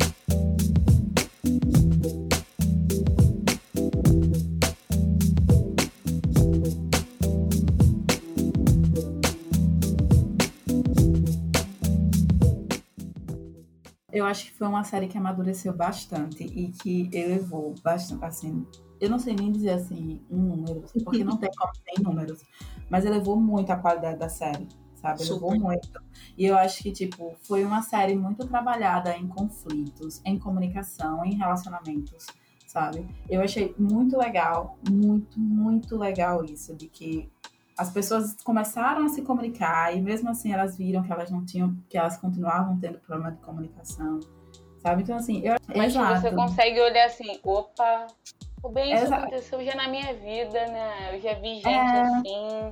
[14.16, 18.66] Eu acho que foi uma série que amadureceu bastante e que elevou bastante, assim,
[18.98, 22.42] eu não sei nem dizer assim um número, porque não tem como ter números,
[22.90, 25.22] mas elevou muito a qualidade da série, sabe?
[25.22, 25.60] Elevou Super.
[25.60, 26.02] muito.
[26.38, 31.36] E eu acho que, tipo, foi uma série muito trabalhada em conflitos, em comunicação, em
[31.36, 32.26] relacionamentos,
[32.66, 33.06] sabe?
[33.30, 37.30] Eu achei muito legal, muito, muito legal isso, de que
[37.78, 41.76] as pessoas começaram a se comunicar e mesmo assim elas viram que elas não tinham,
[41.90, 44.20] que elas continuavam tendo problema de comunicação,
[44.80, 45.04] sabe?
[45.04, 46.22] Então assim, eu Mas exato.
[46.22, 48.08] você consegue olhar assim, opa,
[48.64, 51.16] o bem isso aconteceu já na minha vida, né?
[51.16, 52.02] Eu já vi gente é...
[52.02, 52.70] assim.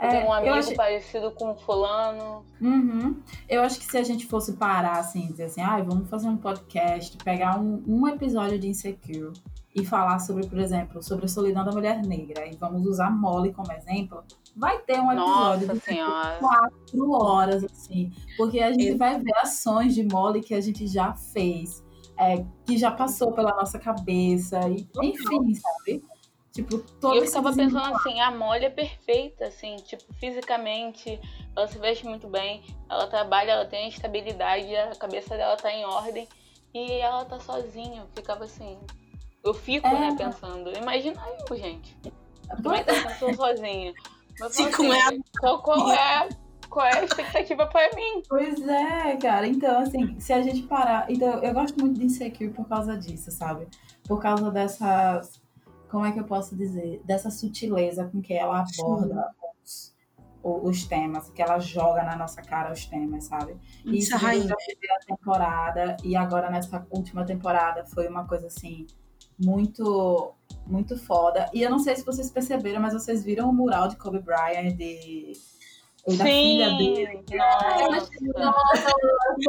[0.00, 0.76] Eu tenho um amigo acho...
[0.76, 2.46] parecido com fulano.
[2.60, 3.20] Uhum.
[3.48, 6.36] Eu acho que se a gente fosse parar assim, dizer assim, ah, vamos fazer um
[6.36, 9.32] podcast, pegar um, um episódio de Insecure
[9.74, 13.52] e falar sobre, por exemplo, sobre a solidão da mulher negra, e vamos usar Molly
[13.52, 14.24] como exemplo,
[14.56, 19.94] vai ter um episódio Nossa de quatro horas, assim, porque a gente vai ver ações
[19.94, 21.84] de Molly que a gente já fez,
[22.18, 26.04] é, que já passou pela nossa cabeça, e, enfim, sabe?
[26.50, 26.82] Tipo,
[27.14, 31.20] eu ficava pensando assim, a Molly é perfeita, assim, tipo, fisicamente,
[31.54, 35.84] ela se veste muito bem, ela trabalha, ela tem estabilidade, a cabeça dela tá em
[35.84, 36.26] ordem,
[36.74, 38.76] e ela tá sozinha, eu ficava assim,
[39.44, 40.10] eu fico, né, é.
[40.10, 40.76] né, pensando.
[40.76, 41.96] Imagina eu, gente.
[42.62, 43.92] Como é que eu tô sozinha?
[44.40, 45.18] Mas, Sim, assim, é.
[45.40, 46.28] Qual, qual, é,
[46.68, 48.22] qual é a expectativa pra mim?
[48.28, 49.46] Pois é, cara.
[49.46, 51.10] Então, assim, se a gente parar.
[51.10, 53.66] Então, eu gosto muito de Insecure por causa disso, sabe?
[54.04, 55.40] Por causa dessas.
[55.90, 57.00] Como é que eu posso dizer?
[57.04, 59.30] Dessa sutileza com que ela aborda
[59.64, 59.94] os,
[60.42, 63.56] os, temas, que ela joga na nossa cara os temas, sabe?
[63.84, 68.86] E isso, isso a primeira temporada, e agora nessa última temporada foi uma coisa assim
[69.38, 70.34] muito
[70.66, 71.48] muito foda.
[71.54, 74.76] E eu não sei se vocês perceberam, mas vocês viram o mural de Kobe Bryant
[74.76, 75.32] de
[76.16, 77.24] da Sim, filha dele.
[78.38, 78.90] Nossa,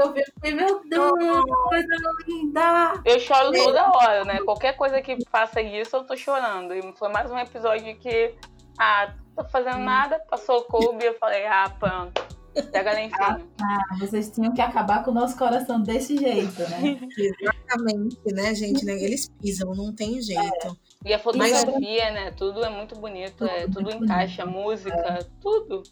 [0.01, 1.95] eu vi, meu Deus, coisa
[2.27, 3.01] linda!
[3.05, 4.39] Eu choro toda hora, né?
[4.43, 6.73] Qualquer coisa que faça isso, eu tô chorando.
[6.73, 8.33] E foi mais um episódio que,
[8.77, 12.38] ah, tô fazendo nada, passou o Kobe, eu falei, ah, pronto.
[12.71, 13.41] Pega lá em cima.
[13.61, 16.99] Ah, vocês tinham que acabar com o nosso coração desse jeito, né?
[17.17, 18.85] Exatamente, né, gente?
[18.85, 18.93] Né?
[18.93, 20.67] Eles pisam, não tem jeito.
[21.05, 21.09] É.
[21.09, 22.13] E a fotografia, Mas...
[22.13, 22.31] né?
[22.31, 24.61] Tudo é muito bonito, tudo, é, tudo encaixa, bonito.
[24.61, 25.19] música, é.
[25.41, 25.83] tudo.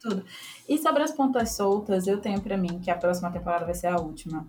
[0.00, 0.24] Tudo.
[0.68, 3.88] E sobre as pontas soltas, eu tenho para mim que a próxima temporada vai ser
[3.88, 4.48] a última.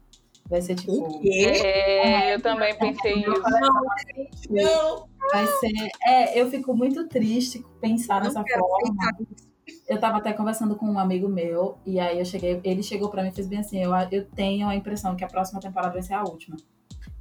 [0.49, 0.93] Vai ser tipo.
[0.93, 1.45] O quê?
[1.63, 3.41] É, eu também pensei nisso.
[4.49, 5.07] Não.
[5.31, 5.89] Vai ser.
[6.05, 8.95] É, eu fico muito triste pensar nessa forma
[9.87, 13.23] eu tava até conversando com um amigo meu, e aí eu cheguei, ele chegou para
[13.23, 16.01] mim e fez bem assim, eu, eu tenho a impressão que a próxima temporada vai
[16.01, 16.57] ser a última.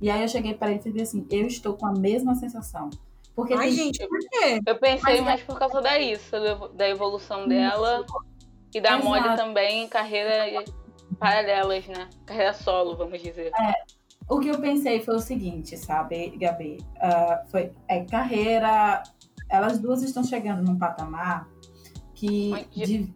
[0.00, 2.34] E aí eu cheguei para ele e fiz bem assim, eu estou com a mesma
[2.34, 2.90] sensação.
[3.34, 3.72] Porque Ai, tem...
[3.72, 4.60] gente, por quê?
[4.66, 6.30] Eu pensei Mas, mais por causa da isso,
[6.74, 8.04] da evolução dela
[8.74, 10.64] e da Molly também, carreira
[11.18, 12.08] paralelas, né?
[12.24, 13.50] Carreira solo, vamos dizer.
[13.58, 13.72] É,
[14.28, 16.78] o que eu pensei foi o seguinte, sabe, Gabi?
[16.96, 19.02] Uh, foi é, carreira.
[19.48, 21.48] Elas duas estão chegando num patamar
[22.20, 23.14] que de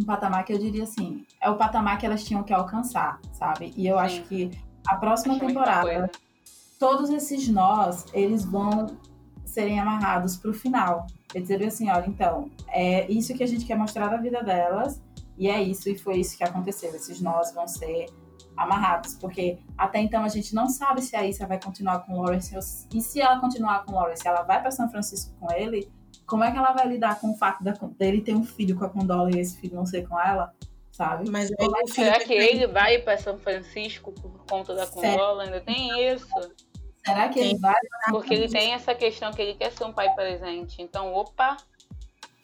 [0.00, 3.74] um patamar que eu diria assim, é o patamar que elas tinham que alcançar, sabe?
[3.76, 4.02] E eu Sim.
[4.02, 4.50] acho que
[4.86, 6.10] a próxima acho temporada,
[6.78, 8.86] todos esses nós, eles vão
[9.44, 11.06] serem amarrados para o final.
[11.28, 15.00] Quer dizer assim, olha, então, é isso que a gente quer mostrar da vida delas,
[15.36, 16.94] e é isso, e foi isso que aconteceu.
[16.94, 18.06] Esses nós vão ser
[18.56, 22.22] amarrados, porque até então a gente não sabe se a Issa vai continuar com o
[22.22, 22.54] Lawrence
[22.94, 25.90] e se ela continuar com o Lawrence, ela vai para São Francisco com ele,
[26.26, 27.62] como é que ela vai lidar com o fato
[27.98, 30.52] dele ter um filho com a Condola e esse filho não ser com ela?
[30.90, 31.30] Sabe?
[31.30, 35.44] Mas aí, é será que ele vai para São Francisco por conta da Condola?
[35.44, 36.26] Ainda tem isso.
[37.04, 37.74] Será que ele vai?
[38.10, 40.80] Porque ele tem essa questão que ele quer ser um pai presente.
[40.80, 41.56] Então, opa,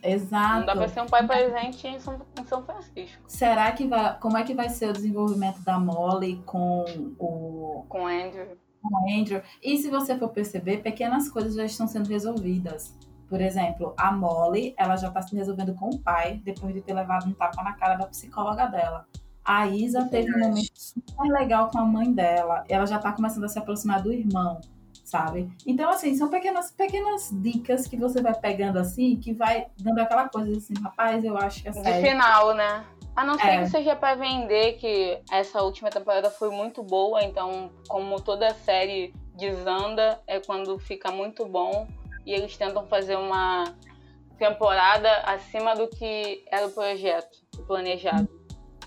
[0.02, 0.60] Exato.
[0.60, 3.22] Não dá para ser um pai presente em São, em São Francisco.
[3.26, 4.16] Será que vai.
[4.18, 6.84] Como é que vai ser o desenvolvimento da Molly com
[7.18, 7.84] o.
[7.88, 8.56] Com o Andrew.
[8.80, 9.42] Com o Andrew.
[9.62, 12.94] E se você for perceber, pequenas coisas já estão sendo resolvidas.
[13.28, 16.94] Por exemplo, a Molly, ela já está se resolvendo com o pai, depois de ter
[16.94, 19.06] levado um tapa na cara da psicóloga dela.
[19.44, 22.64] A Isa teve um momento super legal com a mãe dela.
[22.68, 24.60] Ela já está começando a se aproximar do irmão
[25.08, 25.50] sabe?
[25.66, 30.28] Então, assim, são pequenas, pequenas dicas que você vai pegando assim, que vai dando aquela
[30.28, 32.02] coisa assim, rapaz, eu acho que é sério.
[32.02, 32.84] De final, né?
[33.16, 33.62] A não ser é.
[33.62, 39.14] que seja para vender que essa última temporada foi muito boa, então, como toda série
[39.34, 41.88] desanda, é quando fica muito bom
[42.28, 43.64] e eles tentam fazer uma
[44.38, 48.28] temporada acima do que era o projeto, o planejado.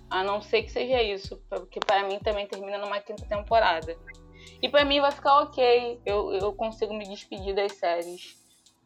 [0.07, 3.97] A não ser que seja isso, porque para mim também termina numa quinta temporada.
[4.61, 5.99] E pra mim vai ficar ok.
[6.05, 8.37] Eu, eu consigo me despedir das séries.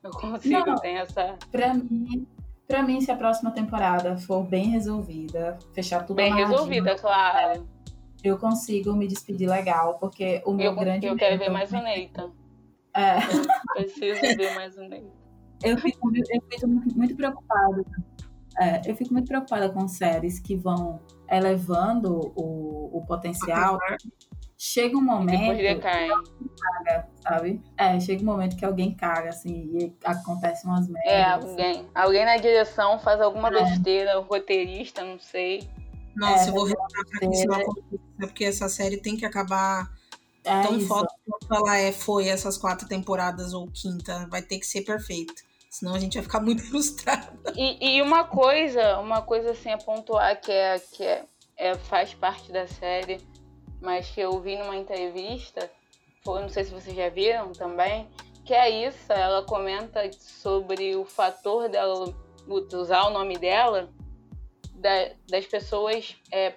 [0.02, 1.38] Eu consigo, Não, tem essa.
[1.52, 2.26] Pra mim,
[2.66, 7.68] pra mim, se a próxima temporada for bem resolvida, fechar tudo Bem resolvida, claro.
[8.24, 11.08] Eu consigo me despedir legal, porque o meu eu, grande.
[11.08, 12.32] Eu quero ver mais o Neita.
[12.96, 13.18] É.
[13.36, 15.26] Eu preciso ver mais Neita.
[15.64, 17.84] Eu fico, eu fico muito preocupada.
[18.60, 23.78] É, eu fico muito preocupada com séries que vão elevando o, o potencial
[24.58, 25.60] chega um momento.
[25.60, 27.62] E caga, sabe?
[27.78, 31.12] É, chega um momento que alguém caga, assim, e acontece umas merdas.
[31.12, 31.86] É, alguém.
[31.94, 33.64] Alguém na direção faz alguma é.
[33.64, 35.68] besteira, o roteirista, não sei.
[36.16, 39.26] Nossa, é, eu vou reparar pra que isso não aconteça, porque essa série tem que
[39.26, 39.92] acabar
[40.46, 40.88] é tão isso.
[40.88, 41.10] quanto
[41.52, 44.28] ela é, foi essas quatro temporadas ou quinta.
[44.30, 45.34] Vai ter que ser perfeito.
[45.70, 47.38] Senão a gente vai ficar muito frustrado.
[47.56, 51.26] E, e uma coisa, uma coisa assim a pontuar que é que é,
[51.58, 53.20] é faz parte da série
[53.86, 55.70] mas que eu vi numa entrevista,
[56.24, 58.10] foi, não sei se vocês já viram também,
[58.44, 62.14] que a Issa, ela comenta sobre o fator dela
[62.74, 63.90] usar o nome dela,
[64.74, 66.54] da, das pessoas é,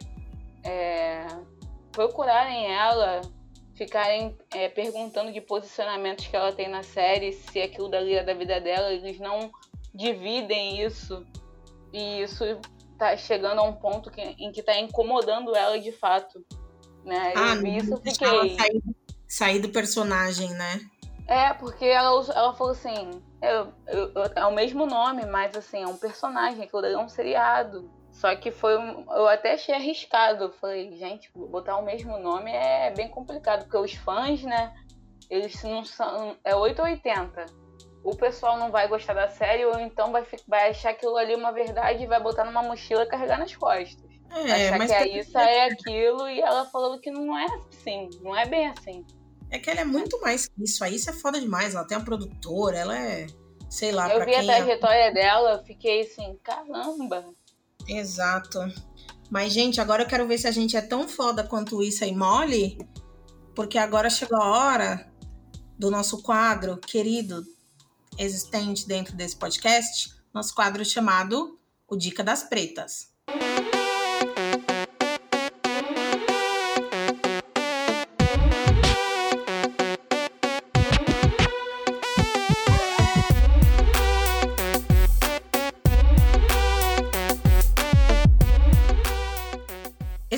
[0.65, 1.27] é,
[1.93, 3.21] procurarem ela,
[3.79, 8.35] ficarem é, perguntando de posicionamentos que ela tem na série, se aquilo dali é da
[8.35, 9.51] vida dela, eles não
[9.95, 11.25] dividem isso.
[11.93, 12.45] E isso
[12.99, 16.45] tá chegando a um ponto que, em que tá incomodando ela de fato.
[17.05, 17.33] Né?
[17.37, 18.57] Ah, eu vi isso fiquei.
[18.57, 18.83] Sair,
[19.29, 20.81] sair, do personagem, né?
[21.29, 25.83] É, porque ela, ela falou assim: eu, eu, eu, é o mesmo nome, mas assim,
[25.83, 27.89] é um personagem, aquilo daí é um seriado.
[28.19, 30.53] Só que foi um, eu até achei arriscado.
[30.61, 34.75] Falei, gente, botar o mesmo nome é bem complicado, porque os fãs, né?
[35.31, 36.37] Eles não são.
[36.43, 37.47] É 880.
[38.03, 41.53] O pessoal não vai gostar da série, ou então vai, vai achar aquilo ali uma
[41.53, 44.11] verdade e vai botar numa mochila e carregar nas costas.
[44.33, 48.11] É, Achar mas que a Issa é aquilo e ela falou que não é assim,
[48.21, 49.07] não é bem assim.
[49.49, 50.83] É que ela é muito mais que isso.
[50.83, 51.75] A Issa é foda demais.
[51.75, 53.29] Ela tem uma produtora, ela é.
[53.71, 55.13] Sei lá, Eu vi a é trajetória é...
[55.13, 57.25] dela, fiquei assim, caramba.
[57.89, 58.59] Exato.
[59.31, 62.15] Mas, gente, agora eu quero ver se a gente é tão foda quanto Issa e
[62.15, 62.79] Molly,
[63.55, 65.13] porque agora chegou a hora
[65.79, 67.45] do nosso quadro querido,
[68.19, 73.09] existente dentro desse podcast, nosso quadro chamado O Dica das Pretas.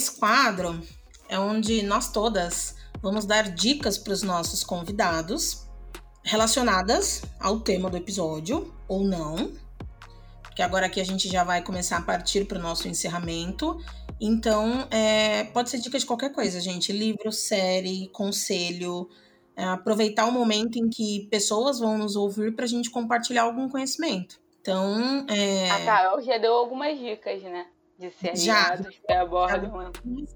[0.01, 0.81] Esse quadro
[1.29, 5.69] é onde nós todas vamos dar dicas para os nossos convidados
[6.23, 9.53] relacionadas ao tema do episódio ou não.
[10.43, 13.77] Porque agora aqui a gente já vai começar a partir para o nosso encerramento.
[14.19, 16.93] Então, é, pode ser dica de qualquer coisa, gente.
[16.95, 19.07] Livro, série, conselho.
[19.55, 23.69] É, aproveitar o momento em que pessoas vão nos ouvir para a gente compartilhar algum
[23.69, 24.41] conhecimento.
[24.63, 25.71] Então, é...
[25.71, 27.67] A Carol já deu algumas dicas, né?
[28.01, 29.93] De seriados que abordam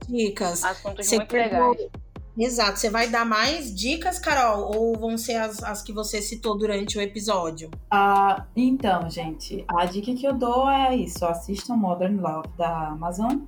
[0.07, 0.63] dicas.
[0.63, 1.89] assuntos você muito legais.
[2.37, 2.79] Exato.
[2.79, 4.77] Você vai dar mais dicas, Carol?
[4.77, 7.71] Ou vão ser as, as que você citou durante o episódio?
[7.91, 13.43] Ah, então, gente, a dica que eu dou é isso: assistam Modern Love da Amazon.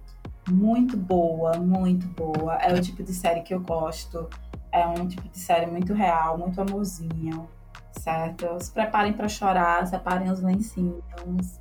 [0.48, 2.54] Muito boa, muito boa.
[2.56, 4.28] É o tipo de série que eu gosto.
[4.70, 7.48] É um tipo de série muito real, muito amorzinho,
[7.90, 8.46] certo?
[8.60, 11.02] Se preparem para chorar, separem os lencinhos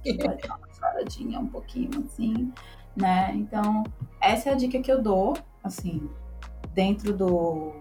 [1.40, 2.52] um pouquinho, assim,
[2.96, 3.32] né?
[3.36, 3.84] Então,
[4.22, 5.36] essa é a dica que eu dou.
[5.64, 6.10] assim,
[6.74, 7.74] dentro do.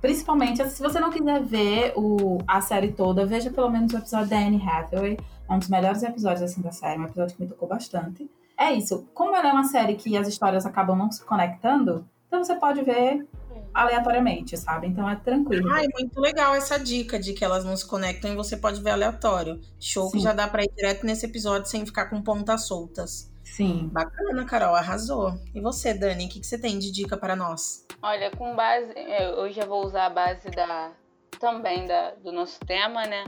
[0.00, 4.28] Principalmente, se você não quiser ver o, a série toda, veja pelo menos o episódio
[4.28, 5.16] da Anne Hathaway.
[5.48, 8.30] É um dos melhores episódios assim, da série, um episódio que me tocou bastante.
[8.56, 9.06] É isso.
[9.14, 12.82] Como ela é uma série que as histórias acabam não se conectando, então você pode
[12.82, 13.26] ver
[13.74, 14.86] aleatoriamente, sabe?
[14.86, 15.70] Então é tranquilo.
[15.72, 18.90] Ai, muito legal essa dica de que elas não se conectam e você pode ver
[18.90, 19.60] aleatório.
[19.80, 20.18] Show Sim.
[20.18, 23.32] que já dá pra ir direto nesse episódio sem ficar com pontas soltas.
[23.42, 23.90] Sim.
[23.92, 25.34] Bacana, Carol, arrasou.
[25.54, 27.86] E você, Dani, o que, que você tem de dica para nós?
[28.00, 28.92] Olha, com base.
[28.96, 30.92] Eu já vou usar a base da
[31.38, 33.24] também da, do nosso tema, né?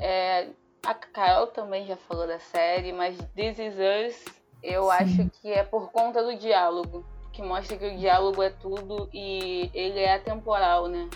[0.00, 0.48] É,
[0.84, 4.24] a Carol também já falou da série, mas This Is Us,
[4.62, 4.90] eu Sim.
[4.90, 9.70] acho que é por conta do diálogo que mostra que o diálogo é tudo e
[9.72, 11.08] ele é atemporal, né?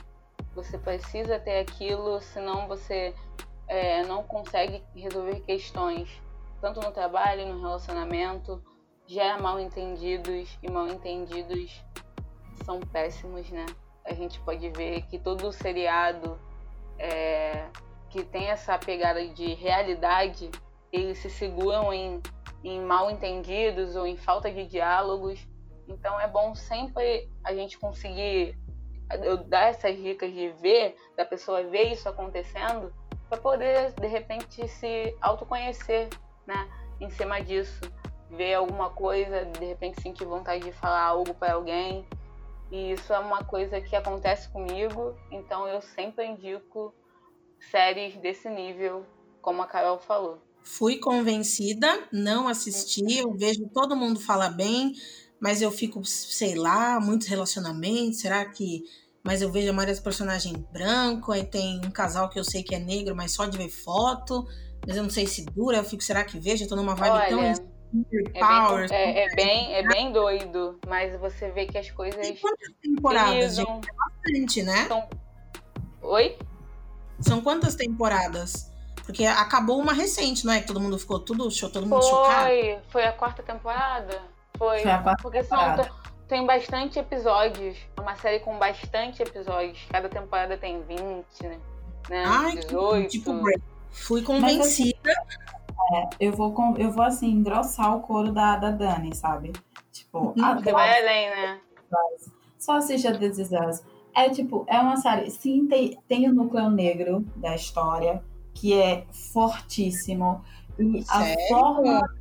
[0.54, 3.14] Você precisa ter aquilo, senão você
[3.68, 6.08] é, não consegue resolver questões,
[6.60, 8.62] tanto no trabalho, no relacionamento,
[9.06, 11.84] gera mal entendidos e mal entendidos
[12.64, 13.66] são péssimos, né?
[14.04, 16.40] A gente pode ver que todo seriado
[16.98, 17.66] é,
[18.08, 20.50] que tem essa pegada de realidade,
[20.90, 22.22] eles se seguram em,
[22.64, 25.46] em mal entendidos ou em falta de diálogos
[25.88, 28.58] então é bom sempre a gente conseguir
[29.22, 32.92] eu dar essas dicas de ver, da pessoa ver isso acontecendo,
[33.28, 36.08] para poder de repente se autoconhecer,
[36.46, 36.68] né?
[37.00, 37.80] Em cima disso,
[38.30, 42.06] ver alguma coisa, de repente sentir vontade de falar algo para alguém.
[42.70, 46.92] E isso é uma coisa que acontece comigo, então eu sempre indico
[47.70, 49.04] séries desse nível,
[49.40, 50.38] como a Carol falou.
[50.62, 54.94] Fui convencida, não assisti, eu vejo todo mundo falar bem,
[55.46, 58.82] mas eu fico, sei lá, muitos relacionamentos, será que.
[59.22, 62.64] Mas eu vejo a maioria dos personagens branco, aí tem um casal que eu sei
[62.64, 64.44] que é negro, mas só de ver foto,
[64.84, 66.64] mas eu não sei se dura, eu fico, será que vejo?
[66.64, 67.40] Eu tô numa vibe Olha, tão.
[67.44, 67.54] É
[68.34, 72.20] bem, é, é, bem, é bem doido, mas você vê que as coisas.
[72.20, 73.54] Tem quantas temporadas?
[73.54, 73.88] Gente?
[73.88, 74.86] É bastante, né?
[74.88, 75.08] São...
[76.02, 76.36] Oi?
[77.20, 78.72] São quantas temporadas?
[79.04, 80.60] Porque acabou uma recente, não é?
[80.60, 82.82] Que todo mundo ficou tudo, todo mundo foi, chocado.
[82.88, 84.35] Foi a quarta temporada?
[84.58, 84.82] Foi,
[85.22, 85.58] porque são,
[86.28, 87.76] tem bastante episódios.
[87.96, 89.78] É uma série com bastante episódios.
[89.90, 90.96] Cada temporada tem 20,
[91.42, 91.60] né?
[92.08, 92.24] né?
[92.26, 93.10] Ai, 18.
[93.10, 93.32] Tipo,
[93.90, 94.98] fui convencida.
[95.04, 95.16] Mas,
[95.92, 99.52] é, eu, vou, eu vou, assim, engrossar o couro da, da Dani, sabe?
[99.92, 101.60] Tipo, Você vai além, né?
[102.58, 103.84] Só assista This Is Us.
[104.14, 105.30] É tipo, é uma série.
[105.30, 110.42] Sim, tem, tem o núcleo negro da história, que é fortíssimo.
[110.78, 111.34] E Sério?
[111.34, 112.15] a forma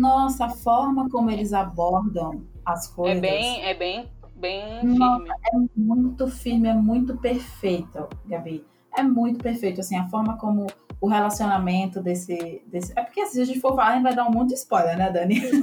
[0.00, 3.18] nossa, a forma como eles abordam as coisas.
[3.18, 5.34] É bem, é bem, bem nossa, firme.
[5.52, 8.66] É muito firme, é muito perfeito, Gabi.
[8.96, 10.66] É muito perfeito, assim, a forma como
[11.00, 12.92] o relacionamento desse, desse.
[12.98, 14.96] É porque se a gente for falar, a gente vai dar um monte de spoiler,
[14.96, 15.40] né, Dani?
[15.40, 15.62] Sim,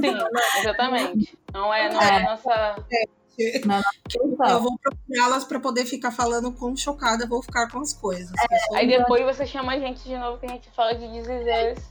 [0.60, 1.38] exatamente.
[1.54, 2.86] Não é, não é, é nossa.
[2.92, 3.17] É
[4.50, 8.32] eu vou procurá-las para poder ficar falando com chocada, vou ficar com as coisas.
[8.72, 11.84] É, aí depois você chama a gente de novo que a gente fala de desejos.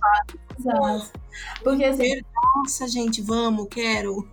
[1.63, 2.21] Porque assim.
[2.57, 4.29] Nossa, gente, vamos, quero.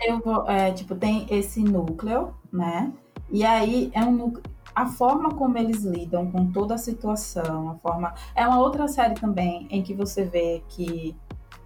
[0.00, 2.92] Eu vou, é, tipo, tem esse núcleo, né?
[3.30, 4.42] E aí é um núcleo.
[4.74, 8.14] A forma como eles lidam com toda a situação, a forma.
[8.34, 11.14] É uma outra série também em que você vê que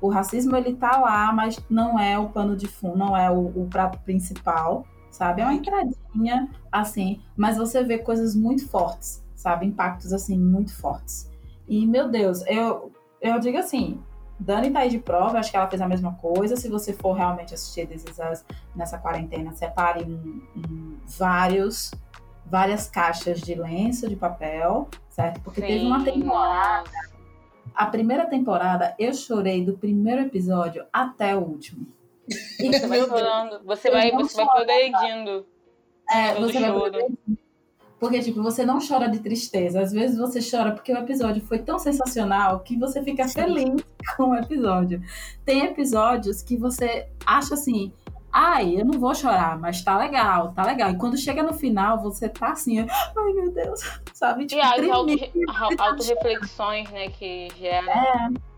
[0.06, 3.46] o racismo ele tá lá, mas não é o pano de fundo, não é o,
[3.46, 5.42] o prato principal, sabe?
[5.42, 9.66] É uma entradinha, assim, mas você vê coisas muito fortes, sabe?
[9.66, 11.30] Impactos, assim, muito fortes.
[11.66, 14.00] E, meu Deus, eu, eu digo assim,
[14.38, 16.56] Dani tá aí de prova, acho que ela fez a mesma coisa.
[16.56, 18.04] Se você for realmente assistir This
[18.74, 21.90] nessa quarentena, separe um, um, vários,
[22.44, 25.40] várias caixas de lenço de papel, certo?
[25.40, 27.15] Porque Sim, teve uma temporada
[27.76, 31.86] a primeira temporada, eu chorei do primeiro episódio até o último.
[32.58, 35.46] E você vai chorando, você vai, você vai progredindo.
[36.10, 37.38] É, você vai progredindo.
[37.98, 39.80] Porque, tipo, você não chora de tristeza.
[39.80, 43.82] Às vezes você chora porque o episódio foi tão sensacional que você fica feliz
[44.16, 45.02] com o episódio.
[45.44, 47.92] Tem episódios que você acha assim,
[48.38, 50.90] ai, eu não vou chorar, mas tá legal, tá legal.
[50.90, 53.80] E quando chega no final, você tá assim, ai meu Deus,
[54.12, 54.44] sabe?
[54.44, 57.90] Tipo, e as auto-reflexões, né, que gera.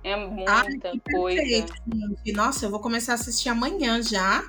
[0.02, 1.44] É, é muita ai, coisa.
[1.44, 2.32] Gente.
[2.32, 4.44] Nossa, eu vou começar a assistir amanhã já.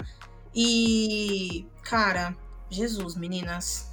[0.55, 2.35] E, cara,
[2.67, 3.87] Jesus, meninas,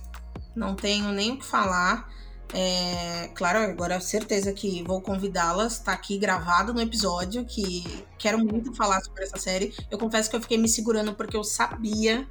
[0.54, 2.08] não tenho nem o que falar.
[2.54, 5.78] É, claro, agora certeza que vou convidá-las.
[5.78, 7.84] Tá aqui gravado no episódio que
[8.18, 9.74] quero muito falar sobre essa série.
[9.90, 12.26] Eu confesso que eu fiquei me segurando porque eu sabia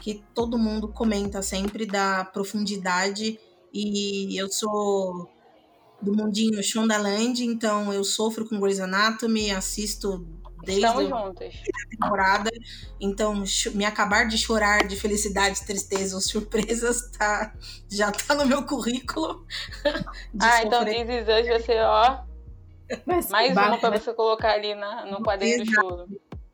[0.00, 3.38] que todo mundo comenta sempre da profundidade
[3.72, 5.28] e eu sou
[6.00, 10.26] do mundinho Shondaland, então eu sofro com Grey's Anatomy, assisto
[10.64, 11.54] desde Estamos juntas.
[11.90, 12.50] temporada.
[13.00, 17.54] Então, me acabar de chorar de felicidade, tristeza ou surpresas tá,
[17.90, 19.46] já tá no meu currículo.
[20.40, 22.24] ah, então This Is Us vai ser, ó,
[23.06, 26.06] mais uma para você colocar ali na, no quadrinho do choro.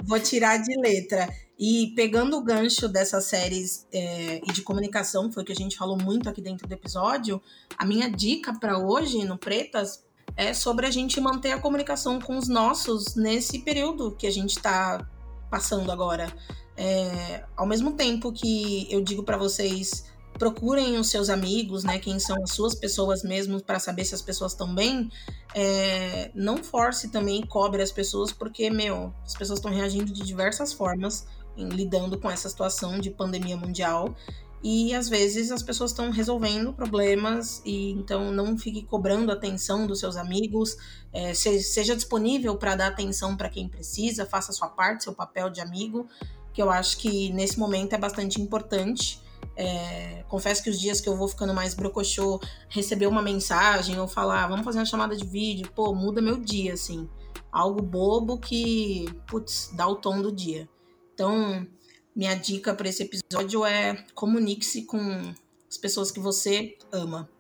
[0.05, 1.28] Vou tirar de letra.
[1.59, 5.77] E pegando o gancho dessas séries é, e de comunicação, foi o que a gente
[5.77, 7.41] falou muito aqui dentro do episódio,
[7.77, 10.03] a minha dica para hoje no Pretas
[10.41, 14.57] é sobre a gente manter a comunicação com os nossos nesse período que a gente
[14.57, 15.07] está
[15.51, 16.33] passando agora.
[16.79, 21.99] É, ao mesmo tempo que eu digo para vocês procurem os seus amigos, né?
[21.99, 25.11] Quem são as suas pessoas mesmo, para saber se as pessoas estão bem.
[25.55, 30.73] É, não force também, cobre as pessoas, porque, meu, as pessoas estão reagindo de diversas
[30.73, 34.15] formas em, lidando com essa situação de pandemia mundial.
[34.62, 39.99] E às vezes as pessoas estão resolvendo problemas e então não fique cobrando atenção dos
[39.99, 40.77] seus amigos,
[41.12, 45.62] é, seja disponível para dar atenção para quem precisa, faça sua parte, seu papel de
[45.62, 46.07] amigo,
[46.53, 49.20] que eu acho que nesse momento é bastante importante.
[49.57, 52.39] É, confesso que os dias que eu vou ficando mais brocochô,
[52.69, 56.74] receber uma mensagem ou falar, vamos fazer uma chamada de vídeo, pô, muda meu dia,
[56.74, 57.09] assim.
[57.51, 60.69] Algo bobo que, putz, dá o tom do dia.
[61.15, 61.66] Então,
[62.15, 65.35] minha dica para esse episódio é comunique-se com
[65.69, 67.31] as pessoas que você ama.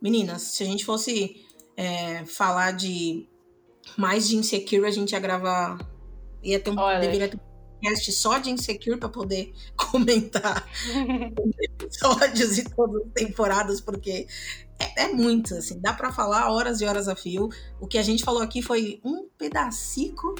[0.00, 1.44] Meninas, se a gente fosse
[1.76, 3.26] é, falar de
[3.96, 5.78] mais de insecure, a gente ia gravar.
[6.42, 7.38] Ia ter um, deveria ter
[7.86, 10.68] podcast só de Insecure para poder comentar
[11.60, 14.26] episódios e todas as temporadas, porque
[14.78, 17.48] é, é muito, assim, dá para falar horas e horas a fio.
[17.80, 20.34] O que a gente falou aqui foi um pedacico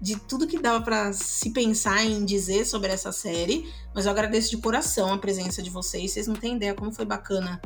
[0.00, 4.50] de tudo que dava para se pensar em dizer sobre essa série, mas eu agradeço
[4.50, 6.12] de coração a presença de vocês.
[6.12, 7.60] Vocês não têm ideia como foi bacana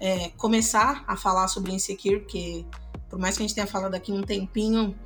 [0.00, 2.64] é, começar a falar sobre Insecure, porque
[3.08, 4.98] por mais que a gente tenha falado aqui um tempinho,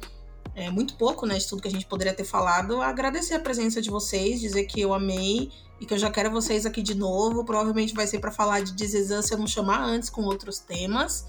[0.54, 2.80] é, muito pouco, né, de tudo que a gente poderia ter falado.
[2.80, 5.50] Agradecer a presença de vocês, dizer que eu amei
[5.80, 7.44] e que eu já quero vocês aqui de novo.
[7.44, 11.26] Provavelmente vai ser para falar de Dizezan se eu não chamar antes com outros temas.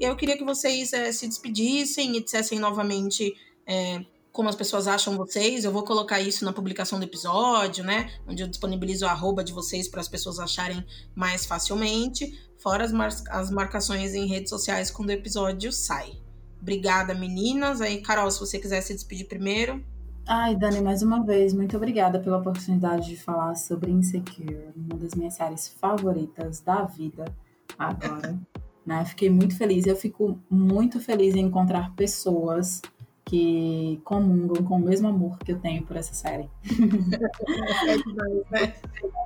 [0.00, 3.34] E eu queria que vocês é, se despedissem e dissessem novamente
[3.66, 5.64] é, como as pessoas acham vocês.
[5.64, 8.10] Eu vou colocar isso na publicação do episódio, né?
[8.26, 10.84] Onde eu disponibilizo a arroba de vocês para as pessoas acharem
[11.14, 12.36] mais facilmente.
[12.58, 16.20] Fora as, mar as marcações em redes sociais quando o episódio sai.
[16.60, 17.80] Obrigada, meninas.
[17.80, 19.80] Aí, Carol, se você quiser se despedir primeiro.
[20.26, 25.14] Ai, Dani, mais uma vez, muito obrigada pela oportunidade de falar sobre Insecure, uma das
[25.14, 27.32] minhas séries favoritas da vida
[27.78, 28.36] agora.
[28.84, 29.04] né?
[29.04, 29.86] Fiquei muito feliz.
[29.86, 32.82] Eu fico muito feliz em encontrar pessoas
[33.24, 36.48] que comungam com o mesmo amor que eu tenho por essa série.
[36.64, 38.74] É demais, né?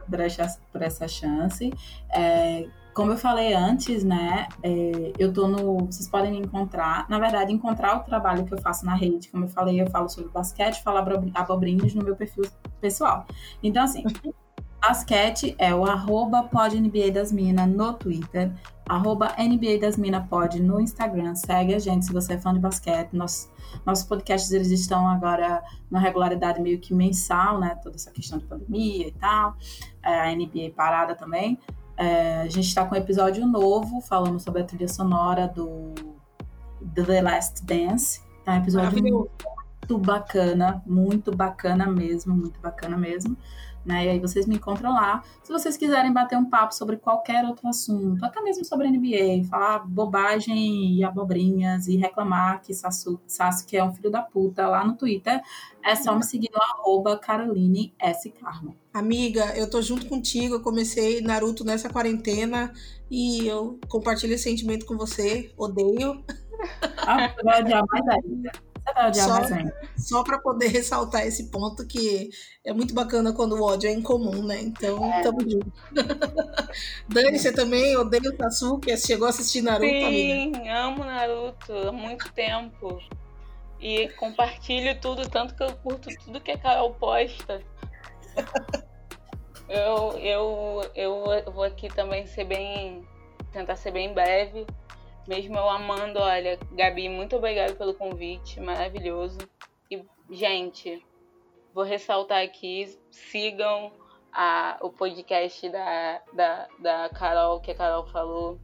[0.09, 1.73] por, essa, por essa chance.
[2.11, 5.87] É, como eu falei antes, né, é, eu tô no.
[5.87, 7.09] Vocês podem me encontrar.
[7.09, 9.29] Na verdade, encontrar o trabalho que eu faço na rede.
[9.29, 10.99] Como eu falei, eu falo sobre basquete, falo
[11.35, 12.45] abobrinhas no meu perfil
[12.81, 13.27] pessoal.
[13.63, 14.05] Então, assim,
[14.81, 18.53] basquete é o arroba podNBA das Minas no Twitter,
[18.89, 21.35] arroba NBA das Minas pode no Instagram.
[21.35, 23.13] Segue a gente se você é fã de basquete.
[23.13, 23.51] Nossos,
[23.85, 27.75] nossos podcasts eles estão agora na regularidade meio que mensal, né?
[27.83, 29.57] Toda essa questão de pandemia e tal.
[30.03, 31.59] É, a NBA parada também.
[31.97, 35.93] É, a gente está com um episódio novo falando sobre a trilha sonora do
[36.95, 38.23] The Last Dance.
[38.45, 43.37] Tá um episódio muito bacana, muito bacana mesmo, muito bacana mesmo
[43.89, 44.05] né?
[44.05, 45.23] E aí vocês me encontram lá.
[45.43, 49.49] Se vocês quiserem bater um papo sobre qualquer outro assunto, até mesmo sobre a NBA,
[49.49, 54.87] falar bobagem e abobrinhas e reclamar que Sasuke, Sasuke é um filho da puta lá
[54.87, 55.41] no Twitter,
[55.83, 58.31] é só me seguir no arroba Caroline S.
[58.31, 58.77] Carmo.
[58.93, 62.73] Amiga, eu tô junto contigo, eu comecei Naruto nessa quarentena
[63.11, 66.23] e eu compartilho esse sentimento com você, odeio.
[66.99, 68.68] Ah, vai odiar mais ainda
[69.15, 69.39] só,
[69.97, 72.31] só para poder ressaltar esse ponto que
[72.65, 74.61] é muito bacana quando o ódio é incomum, né?
[74.61, 75.23] Então, é.
[75.23, 75.73] tamo junto.
[77.09, 78.97] Dani, você também odeia o Sasuke?
[78.97, 80.79] Chegou a assistir Naruto, Sim, amiga?
[80.79, 83.01] amo Naruto há muito tempo.
[83.81, 87.63] E compartilho tudo, tanto que eu curto tudo que a Carol posta.
[89.69, 93.07] eu, eu, eu vou aqui também ser bem.
[93.53, 94.67] tentar ser bem breve
[95.29, 99.39] mesmo eu amando, olha, Gabi, muito obrigada pelo convite, maravilhoso.
[99.91, 101.05] E, gente,
[101.75, 103.93] vou ressaltar aqui, sigam
[104.33, 108.59] a, o podcast da, da, da Carol, que a Carol falou,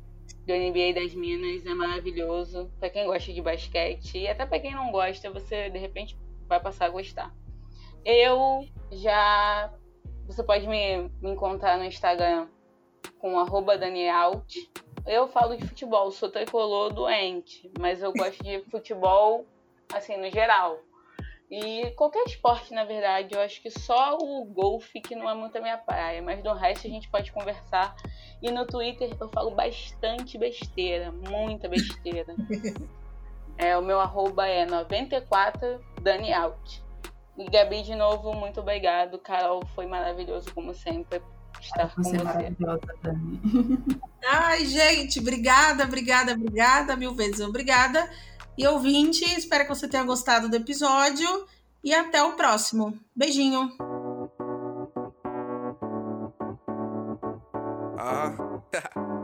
[0.46, 2.70] do NBA das Minas, é maravilhoso.
[2.80, 6.18] Para quem gosta de basquete e até para quem não gosta, você de repente
[6.48, 7.30] vai passar a gostar.
[8.04, 9.70] Eu já.
[10.26, 12.48] Você pode me, me encontrar no Instagram
[13.18, 14.56] com arroba Danielt,
[15.06, 19.46] eu falo de futebol, sou tricolor doente, mas eu gosto de futebol,
[19.92, 20.78] assim, no geral.
[21.50, 25.56] E qualquer esporte, na verdade, eu acho que só o golfe que não é muito
[25.56, 27.94] a minha praia, mas do resto a gente pode conversar.
[28.42, 32.34] E no Twitter eu falo bastante besteira, muita besteira.
[33.58, 35.84] é, o meu arroba é 94
[36.34, 36.82] Out.
[37.36, 39.18] E Gabi, de novo, muito obrigado.
[39.18, 41.20] Carol, foi maravilhoso, como sempre,
[41.66, 42.16] estar com você.
[42.22, 43.40] Maravilhosa, Dani.
[44.26, 48.08] Ai, gente, obrigada, obrigada, obrigada, mil vezes obrigada.
[48.56, 51.46] E ouvinte, espero que você tenha gostado do episódio
[51.82, 52.98] e até o próximo.
[53.14, 53.70] Beijinho.
[57.98, 58.34] Ah.